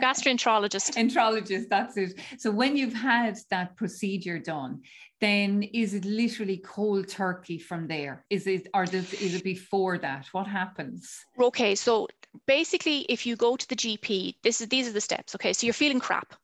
[0.00, 0.96] Gastroenterologist.
[0.96, 2.18] Enterologist that's it.
[2.38, 4.82] So when you've had that procedure done
[5.20, 8.24] then is it literally cold turkey from there?
[8.30, 10.26] Is it or does, is it before that?
[10.32, 11.24] What happens?
[11.38, 12.08] Okay so
[12.46, 15.52] basically if you go to the gp this is these are the steps okay?
[15.52, 16.34] So you're feeling crap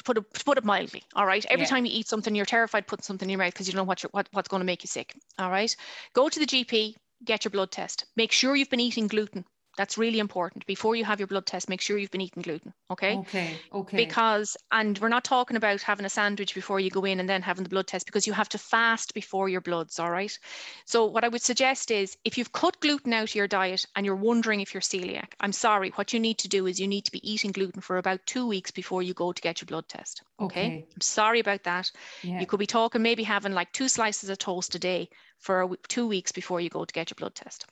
[0.00, 1.02] to put it, to put it mildly.
[1.14, 1.44] All right.
[1.48, 1.70] Every yeah.
[1.70, 3.88] time you eat something, you're terrified putting something in your mouth because you don't know
[3.88, 5.14] what, what what's going to make you sick.
[5.38, 5.74] All right.
[6.14, 8.06] Go to the GP, get your blood test.
[8.16, 9.44] Make sure you've been eating gluten.
[9.80, 10.66] That's really important.
[10.66, 12.74] Before you have your blood test, make sure you've been eating gluten.
[12.90, 13.16] Okay.
[13.16, 13.56] Okay.
[13.72, 13.96] Okay.
[13.96, 17.40] Because, and we're not talking about having a sandwich before you go in and then
[17.40, 19.98] having the blood test because you have to fast before your bloods.
[19.98, 20.38] All right.
[20.84, 24.04] So, what I would suggest is if you've cut gluten out of your diet and
[24.04, 25.88] you're wondering if you're celiac, I'm sorry.
[25.94, 28.46] What you need to do is you need to be eating gluten for about two
[28.46, 30.22] weeks before you go to get your blood test.
[30.38, 30.66] Okay.
[30.66, 30.84] okay.
[30.94, 31.90] I'm sorry about that.
[32.22, 32.38] Yeah.
[32.38, 36.06] You could be talking maybe having like two slices of toast a day for two
[36.06, 37.64] weeks before you go to get your blood test.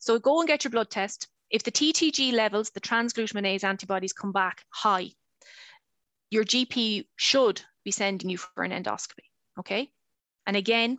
[0.00, 1.28] So go and get your blood test.
[1.50, 5.10] If the TTG levels, the transglutaminase antibodies come back high,
[6.30, 9.28] your GP should be sending you for an endoscopy.
[9.58, 9.90] Okay.
[10.46, 10.98] And again,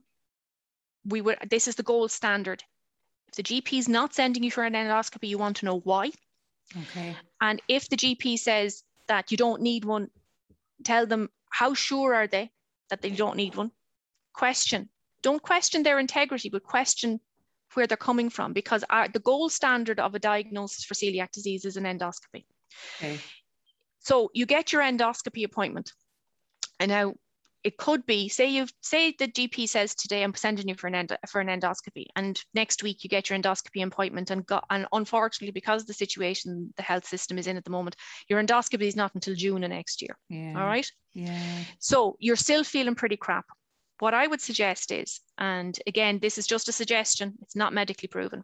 [1.06, 2.64] we were this is the gold standard.
[3.30, 6.12] If the GP is not sending you for an endoscopy, you want to know why.
[6.78, 7.16] Okay.
[7.40, 10.10] And if the GP says that you don't need one,
[10.84, 12.52] tell them how sure are they
[12.90, 13.72] that they don't need one.
[14.34, 14.90] Question.
[15.24, 17.20] Don't question their integrity, but question
[17.75, 21.65] where they're coming from because our, the gold standard of a diagnosis for celiac disease
[21.65, 22.45] is an endoscopy.
[22.97, 23.19] Okay.
[23.99, 25.93] So you get your endoscopy appointment.
[26.79, 27.13] And now
[27.63, 30.95] it could be, say you say the GP says today I'm sending you for an
[30.95, 34.88] endo, for an endoscopy, and next week you get your endoscopy appointment, and got, and
[34.91, 37.95] unfortunately because of the situation the health system is in at the moment,
[38.27, 40.17] your endoscopy is not until June of next year.
[40.29, 40.60] Yeah.
[40.60, 40.89] All right.
[41.13, 41.63] Yeah.
[41.79, 43.45] So you're still feeling pretty crap.
[44.02, 48.08] What I would suggest is, and again, this is just a suggestion, it's not medically
[48.08, 48.44] proven.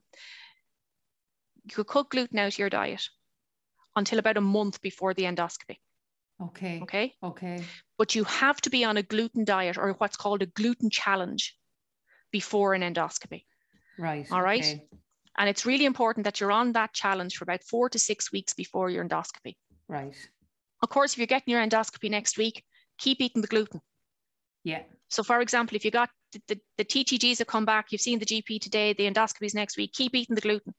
[1.64, 3.02] You could cut gluten out of your diet
[3.96, 5.80] until about a month before the endoscopy.
[6.40, 6.80] Okay.
[6.84, 7.16] Okay.
[7.24, 7.64] Okay.
[7.98, 11.58] But you have to be on a gluten diet or what's called a gluten challenge
[12.32, 13.46] before an endoscopy.
[13.98, 14.28] Right.
[14.32, 14.60] All right.
[14.60, 14.88] Okay.
[15.40, 18.54] And it's really important that you're on that challenge for about four to six weeks
[18.54, 19.56] before your endoscopy.
[19.90, 20.16] Right.
[20.84, 22.64] Of course, if you're getting your endoscopy next week,
[23.00, 23.82] keep eating the gluten.
[24.68, 24.82] Yeah.
[25.08, 28.20] So, for example, if you got the, the, the TTGs have come back, you've seen
[28.20, 30.74] the GP today, the endoscopies next week, keep eating the gluten.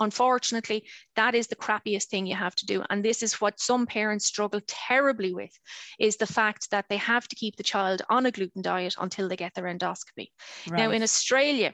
[0.00, 2.82] Unfortunately, that is the crappiest thing you have to do.
[2.90, 5.52] And this is what some parents struggle terribly with
[6.00, 9.28] is the fact that they have to keep the child on a gluten diet until
[9.28, 10.30] they get their endoscopy.
[10.68, 10.78] Right.
[10.78, 11.72] Now in Australia,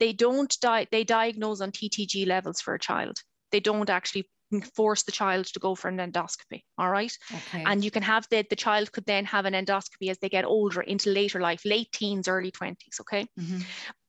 [0.00, 3.18] they don't di- they diagnose on TTG levels for a child.
[3.52, 4.28] They don't actually
[4.60, 7.16] force the child to go for an endoscopy all right?
[7.32, 7.64] Okay.
[7.66, 10.44] and you can have the the child could then have an endoscopy as they get
[10.44, 13.26] older into later life late teens early 20s okay?
[13.38, 13.60] Mm-hmm.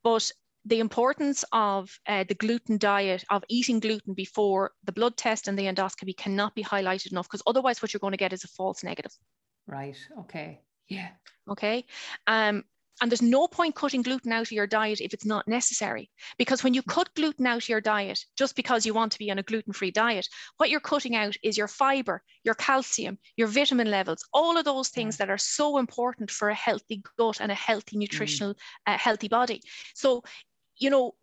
[0.02, 0.30] but
[0.64, 5.58] the importance of uh, the gluten diet of eating gluten before the blood test and
[5.58, 8.48] the endoscopy cannot be highlighted enough because otherwise what you're going to get is a
[8.48, 9.12] false negative.
[9.66, 11.08] Right okay yeah.
[11.48, 11.84] Okay?
[12.26, 12.64] Um
[13.00, 16.10] and there's no point cutting gluten out of your diet if it's not necessary.
[16.36, 19.30] Because when you cut gluten out of your diet, just because you want to be
[19.30, 23.48] on a gluten free diet, what you're cutting out is your fiber, your calcium, your
[23.48, 27.52] vitamin levels, all of those things that are so important for a healthy gut and
[27.52, 28.00] a healthy, mm.
[28.00, 28.58] nutritional, mm.
[28.86, 29.62] uh, healthy body.
[29.94, 30.22] So,
[30.76, 31.14] you know,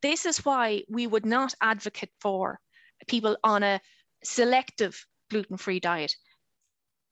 [0.00, 2.60] this is why we would not advocate for
[3.06, 3.80] people on a
[4.24, 6.14] selective gluten free diet.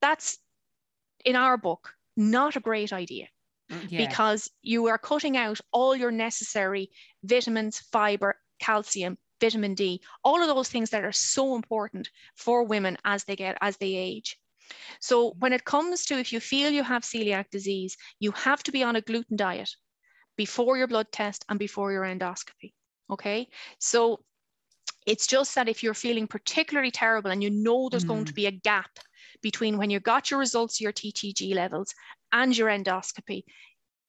[0.01, 0.39] That's
[1.25, 3.29] in our book, not a great idea
[3.89, 4.07] yeah.
[4.07, 6.91] because you are cutting out all your necessary
[7.25, 12.97] vitamins, fiber, calcium, vitamin D, all of those things that are so important for women
[13.05, 14.39] as they get as they age.
[15.01, 18.73] So when it comes to if you feel you have celiac disease, you have to
[18.73, 19.71] be on a gluten diet
[20.37, 22.73] before your blood test and before your endoscopy.
[23.11, 23.49] Okay.
[23.79, 24.21] So
[25.07, 28.09] it's just that if you're feeling particularly terrible and you know there's mm.
[28.09, 28.91] going to be a gap
[29.43, 31.95] between when you got your results, your TTG levels,
[32.33, 33.45] and your endoscopy,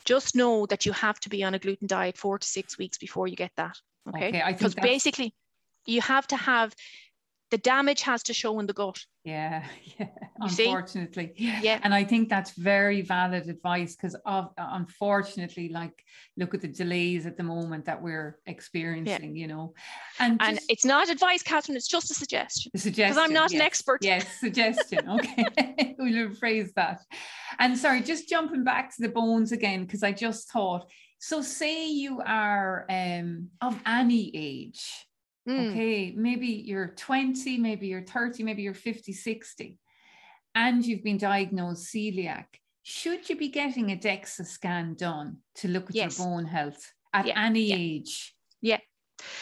[0.05, 2.97] just know that you have to be on a gluten diet four to six weeks
[2.97, 3.75] before you get that.
[4.09, 4.29] Okay.
[4.29, 5.33] okay because basically,
[5.85, 6.73] you have to have
[7.51, 8.99] the damage has to show in the gut.
[9.23, 9.65] Yeah,
[9.99, 10.07] yeah.
[10.39, 11.53] Unfortunately, see?
[11.61, 11.79] yeah.
[11.83, 16.03] And I think that's very valid advice because of unfortunately, like
[16.35, 19.35] look at the delays at the moment that we're experiencing.
[19.35, 19.41] Yeah.
[19.41, 19.73] You know,
[20.19, 21.75] and and just, it's not advice, Catherine.
[21.75, 22.71] It's just a suggestion.
[22.75, 23.59] A suggestion because I'm not yes.
[23.59, 23.99] an expert.
[24.01, 24.99] Yes, suggestion.
[25.17, 27.01] Okay, we'll rephrase that.
[27.59, 30.89] And sorry, just jumping back to the bones again because I just thought.
[31.19, 35.07] So, say you are um, of any age
[35.47, 35.71] Mm.
[35.71, 39.77] Okay, maybe you're 20, maybe you're 30, maybe you're 50, 60,
[40.57, 42.45] and you've been diagnosed celiac.
[42.81, 46.17] Should you be getting a DEXA scan done to look at yes.
[46.17, 47.45] your bone health at yeah.
[47.45, 47.75] any yeah.
[47.75, 48.33] age?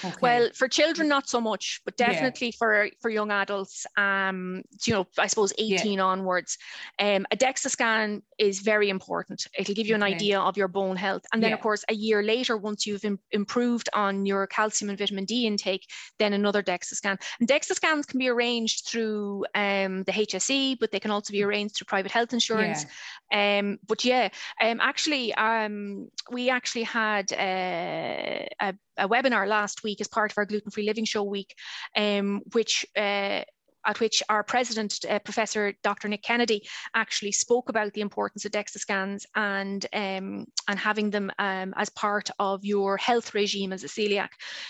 [0.04, 0.16] Okay.
[0.22, 2.58] Well, for children, not so much, but definitely yeah.
[2.58, 6.04] for for young adults, um, you know, I suppose 18 yeah.
[6.04, 6.58] onwards,
[7.00, 9.48] um, a DEXA scan is very important.
[9.58, 10.14] It'll give you an okay.
[10.14, 11.56] idea of your bone health, and then yeah.
[11.56, 15.46] of course, a year later, once you've Im- improved on your calcium and vitamin D
[15.48, 15.86] intake,
[16.20, 17.18] then another DEXA scan.
[17.40, 21.40] And DEXA scans can be arranged through um, the HSE, but they can also be
[21.40, 21.46] mm.
[21.46, 22.86] arranged through private health insurance.
[23.32, 24.30] Um, but yeah,
[24.62, 30.38] um, actually, um, we actually had uh, a, a webinar last week as part of
[30.38, 31.56] our gluten free living show week,
[31.96, 33.42] um, which uh,
[33.86, 36.08] at which our president, uh, Professor Dr.
[36.08, 41.32] Nick Kennedy, actually spoke about the importance of DEXA scans and um, and having them
[41.40, 44.30] um, as part of your health regime as a celiac.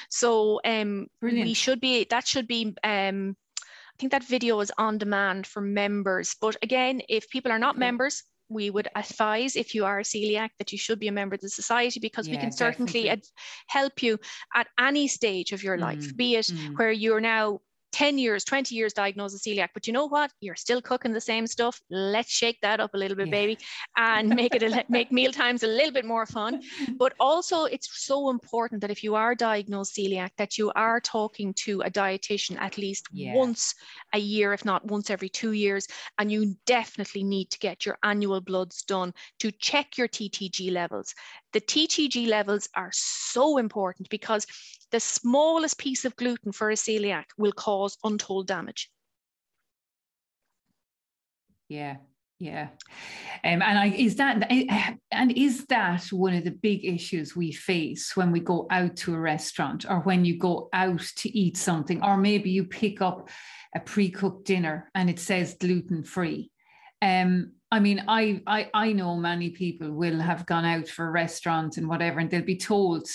[0.10, 2.76] So um, we should be that should be.
[2.84, 6.36] Um, I think that video is on demand for members.
[6.42, 10.50] But again, if people are not members, we would advise if you are a celiac
[10.60, 13.24] that you should be a member of the society because yeah, we can certainly ad-
[13.68, 14.20] help you
[14.54, 16.78] at any stage of your life, mm, be it mm.
[16.78, 17.60] where you're now
[17.96, 20.30] 10 years, 20 years diagnosed with celiac, but you know what?
[20.42, 21.80] You're still cooking the same stuff.
[21.90, 23.32] Let's shake that up a little bit, yeah.
[23.32, 23.58] baby,
[23.96, 26.62] and make it a, make meal times a little bit more fun.
[26.98, 31.54] But also, it's so important that if you are diagnosed celiac, that you are talking
[31.66, 33.34] to a dietitian at least yeah.
[33.34, 33.74] once
[34.14, 35.88] a year, if not once every two years.
[36.20, 41.16] And you definitely need to get your annual bloods done to check your TTG levels.
[41.56, 44.46] The TTG levels are so important because
[44.92, 48.92] the smallest piece of gluten for a celiac will cause untold damage.
[51.70, 51.96] Yeah,
[52.40, 52.68] yeah.
[53.46, 54.52] Um, and I, is that
[55.12, 59.16] and is that one of the big issues we face when we go out to
[59.16, 63.30] a restaurant or when you go out to eat something, or maybe you pick up
[63.74, 66.52] a pre-cooked dinner and it says gluten free.
[67.06, 71.12] Um, I mean, I, I I know many people will have gone out for a
[71.12, 73.08] restaurant and whatever, and they'll be told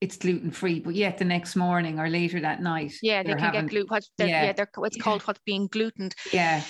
[0.00, 3.52] it's gluten free, but yet the next morning or later that night, yeah, they can
[3.52, 3.88] get gluten.
[3.88, 5.02] What, yeah, yeah they're, what's yeah.
[5.02, 6.14] called what's being glutened.
[6.32, 6.62] Yeah.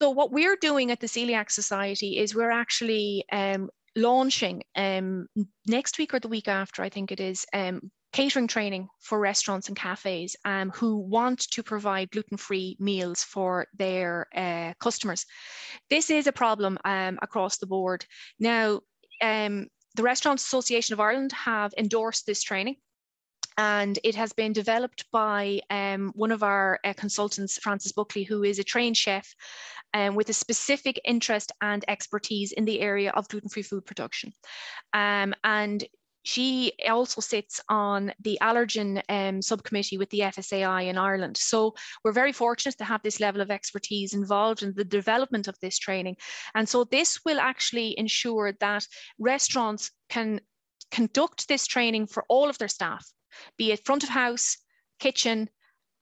[0.00, 5.26] So what we're doing at the Coeliac Society is we're actually um, launching um,
[5.66, 9.68] next week or the week after, I think it is, um, catering training for restaurants
[9.68, 15.24] and cafes um, who want to provide gluten-free meals for their uh, customers.
[15.90, 18.04] This is a problem um, across the board.
[18.38, 18.80] Now,
[19.22, 22.76] um, the Restaurant Association of Ireland have endorsed this training
[23.58, 28.44] and it has been developed by um, one of our uh, consultants, Frances Buckley, who
[28.44, 29.34] is a trained chef
[29.94, 34.32] um, with a specific interest and expertise in the area of gluten-free food production.
[34.92, 35.84] Um, and
[36.28, 41.38] she also sits on the allergen um, subcommittee with the FSAI in Ireland.
[41.38, 41.74] So
[42.04, 45.78] we're very fortunate to have this level of expertise involved in the development of this
[45.78, 46.18] training.
[46.54, 48.86] And so this will actually ensure that
[49.18, 50.42] restaurants can
[50.90, 53.10] conduct this training for all of their staff,
[53.56, 54.58] be it front of house,
[54.98, 55.48] kitchen,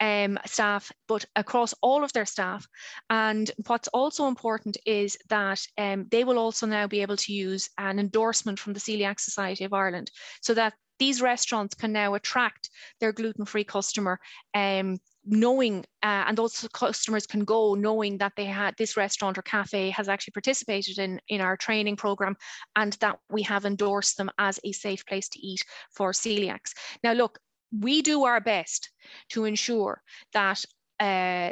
[0.00, 2.66] um, staff, but across all of their staff.
[3.10, 7.70] And what's also important is that um, they will also now be able to use
[7.78, 12.70] an endorsement from the Coeliac Society of Ireland so that these restaurants can now attract
[13.00, 14.18] their gluten-free customer
[14.54, 19.42] um, knowing uh, and those customers can go knowing that they had this restaurant or
[19.42, 22.36] cafe has actually participated in in our training program
[22.76, 26.72] and that we have endorsed them as a safe place to eat for celiacs
[27.02, 27.40] now look
[27.80, 28.90] we do our best
[29.30, 30.02] to ensure
[30.32, 30.64] that
[31.00, 31.50] uh,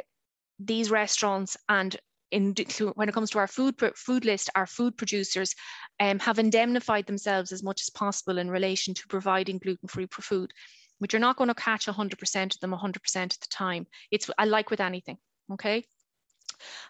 [0.59, 1.95] these restaurants and
[2.31, 2.53] in,
[2.95, 5.53] when it comes to our food food list, our food producers
[5.99, 10.51] um, have indemnified themselves as much as possible in relation to providing gluten-free food,
[10.99, 13.85] but you're not going to catch 100% of them 100% of the time.
[14.11, 15.17] It's like with anything,
[15.53, 15.85] okay?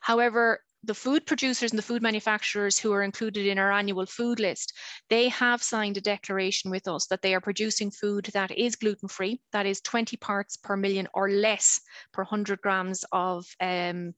[0.02, 4.40] However, the food producers and the food manufacturers who are included in our annual food
[4.40, 4.74] list,
[5.10, 9.10] they have signed a declaration with us that they are producing food that is gluten
[9.10, 11.82] free, that is 20 parts per million or less
[12.14, 14.14] per 100 grams of, um,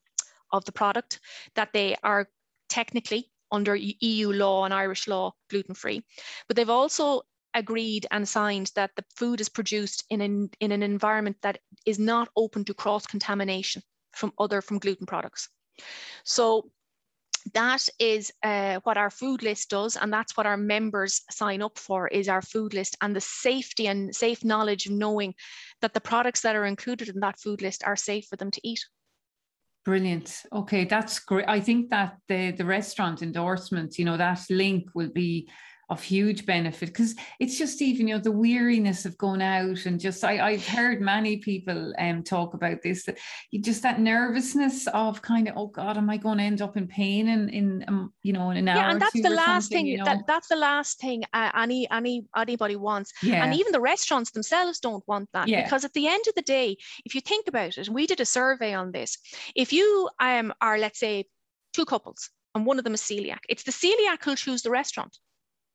[0.52, 1.20] of the product,
[1.56, 2.28] that they are
[2.70, 6.04] technically under EU law and Irish law gluten free.
[6.48, 7.22] But they've also
[7.54, 11.98] agreed and signed that the food is produced in an, in an environment that is
[11.98, 15.50] not open to cross contamination from other from gluten products.
[16.24, 16.72] So
[17.54, 21.78] that is uh, what our food list does and that's what our members sign up
[21.78, 25.34] for is our food list and the safety and safe knowledge of knowing
[25.82, 28.62] that the products that are included in that food list are safe for them to
[28.68, 28.80] eat.
[29.86, 30.44] Brilliant.
[30.52, 31.48] Okay that's great.
[31.48, 35.50] I think that the the restaurant endorsement you know that link will be
[35.90, 40.00] of huge benefit because it's just even you know the weariness of going out and
[40.00, 43.18] just I, I've heard many people um talk about this that
[43.52, 46.76] you just that nervousness of kind of oh god am I going to end up
[46.76, 49.72] in pain in in um, you know in an yeah, hour and that's the last
[49.72, 50.06] thing you know?
[50.06, 53.44] that, that's the last thing uh, any any anybody wants yeah.
[53.44, 55.64] and even the restaurants themselves don't want that yeah.
[55.64, 56.76] because at the end of the day
[57.06, 59.18] if you think about it and we did a survey on this
[59.56, 61.24] if you um are let's say
[61.72, 65.18] two couples and one of them is celiac it's the celiac who'll choose the restaurant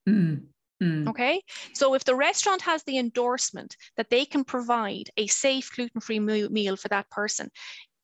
[0.09, 0.47] Mm,
[0.83, 1.09] mm.
[1.09, 1.43] Okay,
[1.75, 6.21] so if the restaurant has the endorsement that they can provide a safe gluten free
[6.21, 7.51] meal for that person,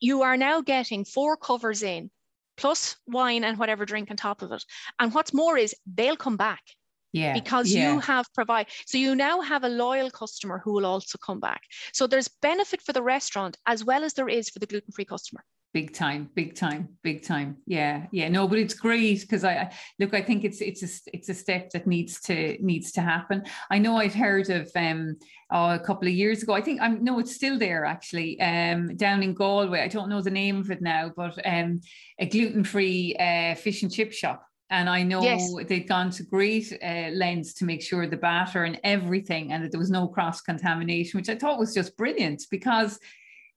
[0.01, 2.11] you are now getting four covers in,
[2.57, 4.64] plus wine and whatever drink on top of it.
[4.99, 6.62] And what's more is they'll come back.
[7.12, 7.94] yeah because yeah.
[7.94, 11.62] you have provide so you now have a loyal customer who will also come back
[11.92, 15.42] so there's benefit for the restaurant as well as there is for the gluten-free customer
[15.75, 17.57] big time big time big time.
[17.66, 18.29] Yeah yeah.
[18.29, 21.35] No but it's great because I, I, look i think it's it's a it's a
[21.35, 23.45] step that needs to needs to happen.
[23.71, 25.16] I know i've heard of um
[25.51, 28.97] oh, a couple of years ago i think i'm no it's still there actually um
[28.97, 29.81] down in galway.
[29.81, 31.81] I don't know the name of it now but um
[32.19, 34.45] a gluten-free uh, fish and chip shop.
[34.71, 35.51] And I know yes.
[35.66, 39.71] they'd gone to great uh, lengths to make sure the batter and everything, and that
[39.71, 42.99] there was no cross contamination, which I thought was just brilliant because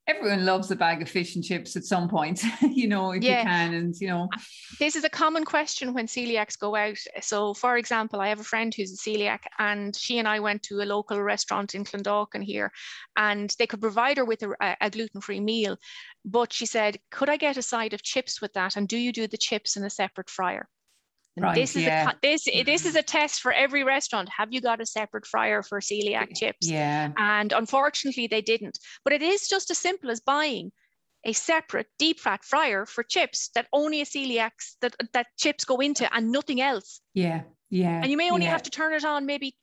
[0.07, 3.39] everyone loves a bag of fish and chips at some point, you know, if yeah.
[3.39, 3.73] you can.
[3.73, 4.29] And, you know,
[4.79, 6.97] this is a common question when celiacs go out.
[7.21, 10.63] So, for example, I have a friend who's a celiac, and she and I went
[10.63, 12.71] to a local restaurant in Clondalkin here,
[13.15, 15.77] and they could provide her with a, a gluten free meal.
[16.25, 18.75] But she said, Could I get a side of chips with that?
[18.75, 20.67] And do you do the chips in a separate fryer?
[21.37, 22.11] Right, this is yeah.
[22.11, 24.29] a this this is a test for every restaurant.
[24.37, 26.69] Have you got a separate fryer for celiac chips?
[26.69, 27.11] Yeah.
[27.15, 28.77] And unfortunately, they didn't.
[29.05, 30.71] But it is just as simple as buying
[31.23, 35.77] a separate deep fat fryer for chips that only a celiacs that that chips go
[35.77, 36.99] into and nothing else.
[37.13, 37.43] Yeah.
[37.69, 38.01] Yeah.
[38.01, 38.51] And you may only yeah.
[38.51, 39.55] have to turn it on maybe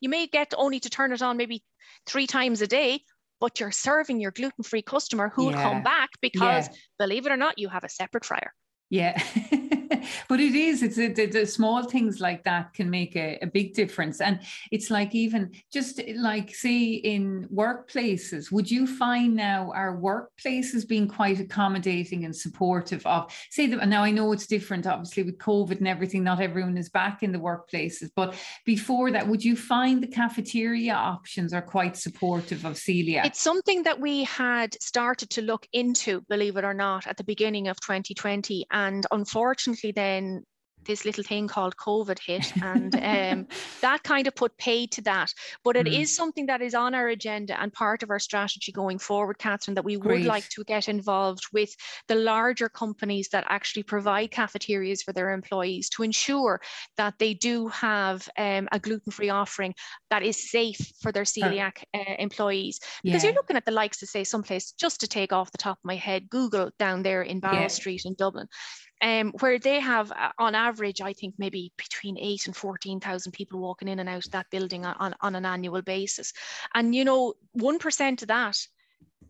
[0.00, 1.62] you may get only to turn it on maybe
[2.06, 3.00] three times a day,
[3.40, 6.68] but you're serving your gluten-free customer who will come back because
[6.98, 8.52] believe it or not, you have a separate fryer.
[8.90, 9.22] Yeah.
[10.28, 13.74] but it is it's the, the, small things like that can make a, a, big
[13.74, 14.20] difference.
[14.20, 14.40] And
[14.70, 20.86] it's like even just eh, like say in workplaces would you find now our workplaces
[20.86, 25.38] being quite accommodating and supportive of say that now i know it's different obviously with
[25.38, 28.34] covid and everything not everyone is back in the workplaces but
[28.64, 33.82] before that would you find the cafeteria options are quite supportive of celiac it's something
[33.82, 37.78] that we had started to look into believe it or not at the beginning of
[37.80, 40.44] 2020 and unfortunately then
[40.84, 43.46] this little thing called COVID hit, and um,
[43.80, 45.32] that kind of put pay to that.
[45.62, 46.00] But it mm.
[46.00, 49.74] is something that is on our agenda and part of our strategy going forward, Catherine,
[49.74, 50.20] that we Great.
[50.20, 51.74] would like to get involved with
[52.08, 56.60] the larger companies that actually provide cafeterias for their employees to ensure
[56.96, 59.74] that they do have um, a gluten free offering
[60.10, 62.80] that is safe for their celiac uh, employees.
[63.02, 63.30] Because yeah.
[63.30, 65.84] you're looking at the likes of, say, someplace just to take off the top of
[65.84, 67.66] my head, Google down there in Barrow yeah.
[67.68, 68.46] Street in Dublin
[69.04, 73.60] um, where they have uh, on average, I think maybe between eight and 14,000 people
[73.60, 76.32] walking in and out of that building on, on an annual basis.
[76.74, 78.66] And, you know, 1% of that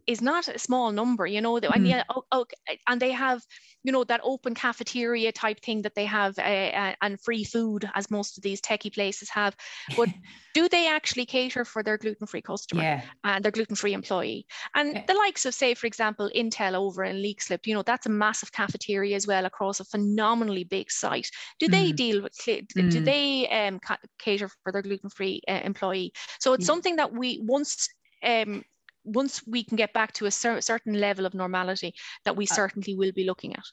[0.06, 1.70] is not a small number, you know, mm.
[1.74, 2.44] and, yeah, oh, oh,
[2.88, 3.42] and they have,
[3.82, 7.88] you know, that open cafeteria type thing that they have uh, uh, and free food
[7.94, 9.56] as most of these techie places have.
[9.96, 10.08] But
[10.54, 13.02] do they actually cater for their gluten-free customer yeah.
[13.24, 14.46] and their gluten-free employee?
[14.74, 15.04] And yeah.
[15.06, 18.52] the likes of, say, for example, Intel over in Leixlip, you know, that's a massive
[18.52, 21.30] cafeteria as well across a phenomenally big site.
[21.58, 21.96] Do they mm.
[21.96, 23.04] deal with, do mm.
[23.04, 23.80] they um,
[24.18, 26.12] cater for their gluten-free uh, employee?
[26.40, 26.66] So it's yeah.
[26.66, 27.88] something that we once
[28.22, 28.64] um,
[29.04, 31.94] once we can get back to a cer- certain level of normality
[32.24, 33.64] that we uh, certainly will be looking at.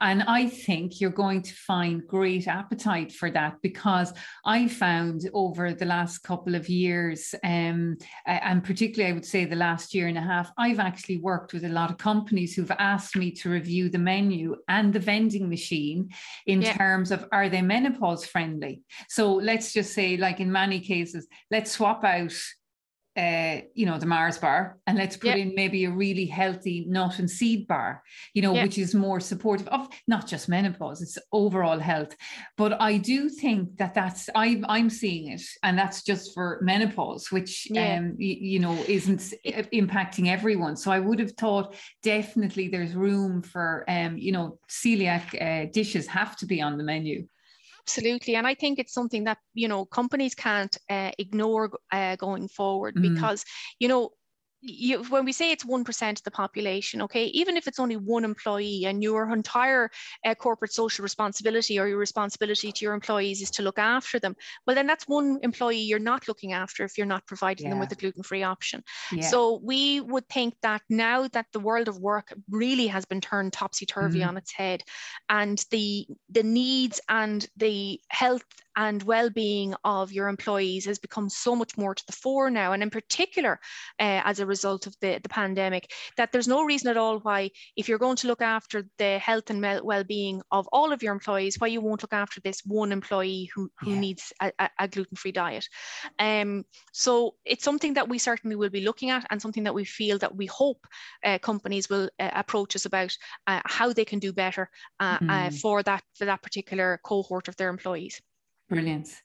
[0.00, 4.12] And I think you're going to find great appetite for that because
[4.44, 9.56] I found over the last couple of years, um, and particularly I would say the
[9.56, 13.16] last year and a half, I've actually worked with a lot of companies who've asked
[13.16, 16.10] me to review the menu and the vending machine
[16.46, 16.76] in yeah.
[16.76, 18.82] terms of are they menopause friendly?
[19.08, 22.34] So let's just say, like in many cases, let's swap out
[23.16, 27.18] uh, you know, the Mars bar, and let's put in maybe a really healthy nut
[27.18, 28.02] and seed bar,
[28.32, 32.16] you know, which is more supportive of not just menopause, it's overall health.
[32.56, 37.30] But I do think that that's I'm I'm seeing it, and that's just for menopause,
[37.30, 37.98] which yeah.
[37.98, 40.76] um you, you know isn't impacting everyone.
[40.76, 46.06] So I would have thought definitely there's room for um you know celiac uh, dishes
[46.06, 47.26] have to be on the menu.
[47.86, 48.36] Absolutely.
[48.36, 52.94] And I think it's something that, you know, companies can't uh, ignore uh, going forward
[52.94, 53.02] mm.
[53.02, 53.44] because,
[53.80, 54.10] you know,
[54.62, 58.24] you, when we say it's 1% of the population, okay, even if it's only one
[58.24, 59.90] employee and your entire
[60.24, 64.36] uh, corporate social responsibility or your responsibility to your employees is to look after them,
[64.66, 67.70] well, then that's one employee you're not looking after if you're not providing yeah.
[67.70, 68.82] them with a gluten free option.
[69.10, 69.28] Yeah.
[69.28, 73.52] So we would think that now that the world of work really has been turned
[73.52, 74.28] topsy turvy mm-hmm.
[74.28, 74.82] on its head
[75.28, 78.44] and the, the needs and the health
[78.76, 82.82] and well-being of your employees has become so much more to the fore now and
[82.82, 83.58] in particular
[84.00, 87.50] uh, as a result of the, the pandemic that there's no reason at all why
[87.76, 91.56] if you're going to look after the health and well-being of all of your employees
[91.58, 94.00] why you won't look after this one employee who, who yeah.
[94.00, 95.66] needs a, a, gluten-free diet
[96.18, 99.84] um, so it's something that we certainly will be looking at and something that we
[99.84, 100.86] feel that we hope
[101.24, 103.16] uh, companies will uh, approach us about
[103.46, 104.68] uh, how they can do better
[105.00, 105.60] mm.
[105.60, 108.20] for that for that particular cohort of their employees
[108.68, 109.22] Brilliant.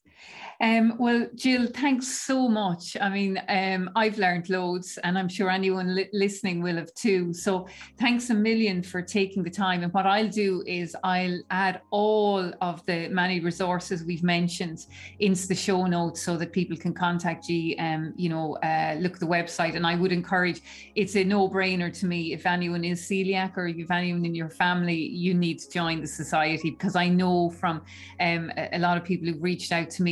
[0.60, 2.98] Um, well, Gill, thanks so much.
[3.00, 7.32] I mean, um, I've learned loads, and I'm sure anyone li- listening will have too.
[7.32, 7.68] So,
[8.00, 9.84] thanks a million for taking the time.
[9.84, 14.88] And what I'll do is I'll add all of the many resources we've mentioned
[15.20, 17.76] into the show notes so that people can contact you.
[17.78, 19.76] Um, you know, uh, look at the website.
[19.76, 20.62] And I would encourage.
[20.96, 22.34] It's a no-brainer to me.
[22.34, 26.08] If anyone is celiac or if anyone in your family, you need to join the
[26.08, 27.84] society because I know from
[28.20, 30.07] um, a lot of people who've reached out to me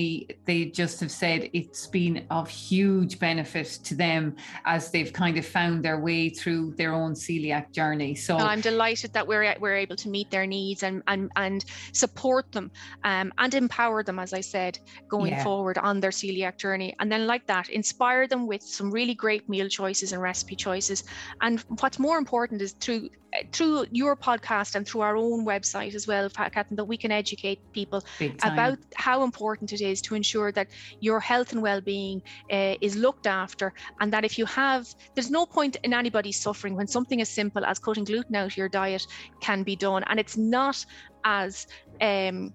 [0.46, 4.36] they just have said it's been of huge benefit to them
[4.66, 8.16] as they've kind of found their way through their own celiac journey.
[8.16, 12.52] So I'm delighted that we're we're able to meet their needs and and and support
[12.52, 12.72] them
[13.04, 15.44] um, and empower them, as I said, going yeah.
[15.44, 16.96] forward on their celiac journey.
[17.00, 21.04] And then like that, inspire them with some really great meal choices and recipe choices.
[21.42, 23.10] And what's more important is through
[23.52, 27.60] through your podcast and through our own website as well, Catherine, that we can educate
[27.74, 28.04] people
[28.44, 30.68] about how important it is to ensure that
[31.00, 32.22] your health and well-being
[32.52, 36.76] uh, is looked after, and that if you have, there's no point in anybody suffering
[36.76, 39.06] when something as simple as cutting gluten out of your diet
[39.42, 40.86] can be done, and it's not
[41.24, 41.68] as
[42.02, 42.54] um,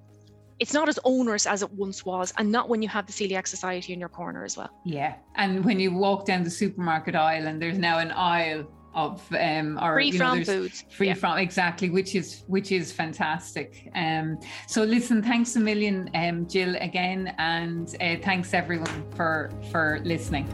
[0.59, 3.49] it's not as onerous as it once was, and not when you have the Coeliac
[3.49, 4.69] Society in your corner as well.
[4.85, 9.23] Yeah, and when you walk down the supermarket aisle and there's now an aisle of
[9.33, 11.15] um or free from know, foods free yeah.
[11.15, 13.91] from exactly which is which is fantastic.
[13.95, 20.01] Um so listen thanks a million um Gill again and uh, thanks everyone for for
[20.05, 20.47] listening